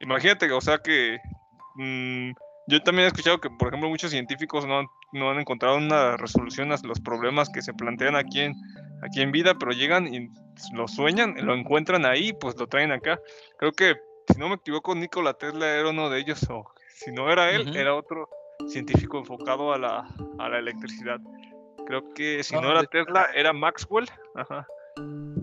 imagínate, 0.00 0.50
o 0.52 0.60
sea 0.60 0.78
que, 0.78 1.18
mm, 1.76 2.32
yo 2.68 2.80
también 2.82 3.04
he 3.04 3.08
escuchado 3.08 3.40
que, 3.40 3.50
por 3.50 3.68
ejemplo, 3.68 3.88
muchos 3.88 4.10
científicos 4.10 4.66
no, 4.66 4.82
no 5.12 5.30
han 5.30 5.40
encontrado 5.40 5.76
una 5.76 6.16
resolución 6.16 6.72
a 6.72 6.76
los 6.84 7.00
problemas 7.00 7.48
que 7.48 7.62
se 7.62 7.74
plantean 7.74 8.14
aquí 8.14 8.40
en 8.40 8.54
aquí 9.02 9.20
en 9.20 9.32
vida, 9.32 9.54
pero 9.58 9.72
llegan 9.72 10.12
y 10.12 10.30
lo 10.72 10.88
sueñan, 10.88 11.34
lo 11.40 11.54
encuentran 11.54 12.04
ahí, 12.04 12.32
pues 12.32 12.56
lo 12.58 12.66
traen 12.66 12.92
acá. 12.92 13.20
Creo 13.58 13.72
que, 13.72 13.96
si 14.32 14.38
no 14.38 14.48
me 14.48 14.56
equivoco, 14.56 14.94
Nikola 14.94 15.34
Tesla 15.34 15.66
era 15.68 15.90
uno 15.90 16.10
de 16.10 16.20
ellos, 16.20 16.48
o 16.50 16.70
si 16.94 17.12
no 17.12 17.30
era 17.30 17.50
él, 17.50 17.76
era 17.76 17.94
otro 17.94 18.28
científico 18.66 19.18
enfocado 19.18 19.72
a 19.72 19.78
la, 19.78 20.08
a 20.38 20.48
la 20.48 20.58
electricidad. 20.58 21.20
Creo 21.86 22.12
que 22.12 22.42
si 22.42 22.54
no, 22.54 22.70
era 22.70 22.84
Tesla, 22.84 23.28
era 23.34 23.52
Maxwell. 23.52 24.06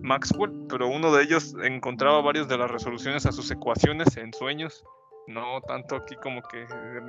Maxwell, 0.02 0.52
pero 0.70 0.88
uno 0.88 1.12
de 1.14 1.24
ellos 1.24 1.56
encontraba 1.64 2.22
varias 2.22 2.48
de 2.48 2.58
las 2.58 2.70
resoluciones 2.70 3.26
a 3.26 3.32
sus 3.32 3.50
ecuaciones 3.50 4.16
en 4.18 4.34
sueños. 4.34 4.84
No 5.28 5.62
tanto 5.68 5.96
aquí 5.96 6.16
como 6.16 6.42
que 6.44 6.68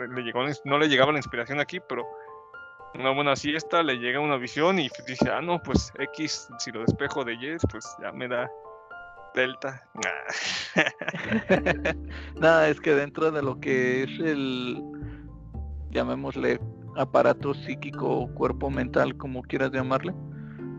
le 0.09 0.23
llegó, 0.23 0.41
no 0.65 0.79
le 0.79 0.89
llegaba 0.89 1.13
la 1.13 1.19
inspiración 1.19 1.61
aquí, 1.61 1.81
pero 1.81 2.07
una 2.95 3.11
buena 3.11 3.37
siesta, 3.37 3.83
le 3.83 3.99
llega 3.99 4.21
una 4.21 4.37
visión 4.37 4.79
y 4.79 4.89
dice, 5.07 5.31
ah, 5.31 5.41
no, 5.41 5.63
pues 5.63 5.93
X, 5.99 6.49
si 6.59 6.73
lo 6.73 6.81
despejo 6.81 7.25
de 7.25 7.35
Y, 7.35 7.57
pues 7.71 7.85
ya 8.01 8.13
me 8.13 8.29
da 8.29 8.51
Delta. 9.35 9.87
Nada, 12.37 12.69
es 12.69 12.81
que 12.81 12.95
dentro 12.95 13.31
de 13.31 13.43
lo 13.43 13.61
que 13.61 14.05
es 14.05 14.21
el, 14.21 14.83
llamémosle, 15.91 16.59
aparato 16.97 17.53
psíquico, 17.53 18.33
cuerpo 18.35 18.71
mental, 18.71 19.17
como 19.17 19.43
quieras 19.43 19.73
llamarle, 19.73 20.15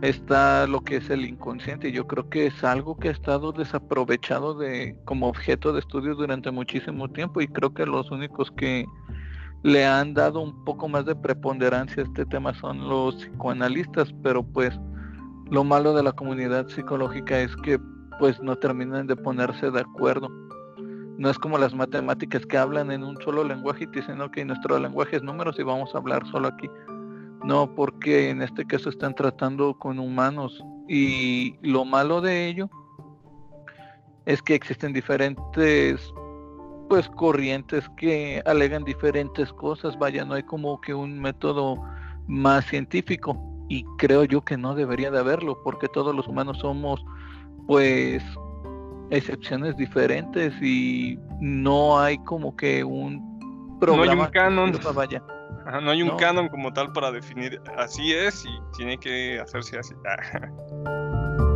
está 0.02 0.68
lo 0.68 0.82
que 0.82 0.98
es 0.98 1.10
el 1.10 1.26
inconsciente. 1.26 1.92
Yo 1.92 2.08
creo 2.08 2.30
que 2.30 2.48
es 2.48 2.64
algo 2.64 2.98
que 2.98 3.10
ha 3.10 3.12
estado 3.12 3.52
desaprovechado 3.52 4.54
de 4.54 4.96
como 5.06 5.28
objeto 5.28 5.74
de 5.74 5.80
estudio 5.80 6.16
durante 6.16 6.52
muchísimo 6.52 7.10
tiempo 7.10 7.42
y 7.42 7.48
creo 7.48 7.74
que 7.74 7.86
los 7.86 8.12
únicos 8.12 8.52
que 8.52 8.86
le 9.64 9.86
han 9.86 10.14
dado 10.14 10.40
un 10.40 10.64
poco 10.66 10.88
más 10.88 11.06
de 11.06 11.16
preponderancia 11.16 12.04
a 12.04 12.06
este 12.06 12.26
tema 12.26 12.54
son 12.54 12.88
los 12.88 13.16
psicoanalistas, 13.16 14.14
pero 14.24 14.44
pues 14.44 14.80
lo 15.50 15.64
malo 15.64 15.94
de 15.94 16.04
la 16.04 16.12
comunidad 16.12 16.68
psicológica 16.68 17.40
es 17.40 17.56
que 17.58 17.80
pues 18.20 18.40
no 18.42 18.56
terminan 18.56 19.08
de 19.08 19.16
ponerse 19.16 19.72
de 19.72 19.82
acuerdo. 19.82 20.30
No 21.18 21.30
es 21.32 21.40
como 21.40 21.58
las 21.58 21.74
matemáticas 21.74 22.46
que 22.46 22.58
hablan 22.58 22.92
en 22.92 23.04
un 23.04 23.20
solo 23.24 23.44
lenguaje 23.44 23.86
y 23.86 23.88
te 23.88 24.02
dicen, 24.02 24.22
ok, 24.22 24.38
nuestro 24.46 24.78
lenguaje 24.78 25.16
es 25.16 25.24
números 25.24 25.58
y 25.58 25.64
vamos 25.64 25.94
a 25.94 25.98
hablar 25.98 26.26
solo 26.28 26.50
aquí. 26.50 26.70
No, 27.44 27.74
porque 27.76 28.30
en 28.30 28.42
este 28.42 28.66
caso 28.66 28.90
están 28.90 29.14
tratando 29.14 29.74
con 29.78 30.00
humanos. 30.00 30.64
Y 30.88 31.56
lo 31.62 31.86
malo 31.86 32.22
de 32.22 32.48
ello 32.48 32.70
es 34.26 34.42
que 34.42 34.56
existen 34.56 34.94
diferentes 34.94 36.14
pues 36.90 37.10
corrientes 37.10 37.84
que 37.98 38.42
alegan 38.46 38.84
diferentes 38.84 39.52
cosas, 39.54 39.98
vaya, 40.00 40.24
no 40.24 40.36
hay 40.36 40.44
como 40.44 40.80
que 40.80 40.94
un 40.94 41.20
método 41.20 41.76
más 42.28 42.66
científico 42.66 43.38
y 43.68 43.84
creo 43.98 44.24
yo 44.24 44.44
que 44.44 44.58
no 44.58 44.74
debería 44.74 45.12
de 45.12 45.20
haberlo 45.20 45.62
porque 45.64 45.88
todos 45.90 46.16
los 46.16 46.28
humanos 46.28 46.58
somos 46.60 47.04
pues 47.68 48.24
excepciones 49.10 49.76
diferentes 49.76 50.54
y 50.62 51.20
no 51.42 52.00
hay 52.00 52.18
como 52.20 52.56
que 52.56 52.84
un 52.84 53.78
programa 53.80 54.06
no 54.06 54.12
hay 54.12 54.28
un 54.28 54.32
canon. 54.32 54.80
vaya 54.96 55.22
no 55.82 55.92
hay 55.92 56.02
un 56.02 56.18
canon 56.18 56.50
como 56.50 56.72
tal 56.72 56.92
para 56.92 57.12
definir 57.12 57.62
así 57.78 58.14
es 58.14 58.46
y 58.46 58.78
tiene 58.78 58.98
que 58.98 59.40
hacerse 59.40 59.78
así 59.78 59.94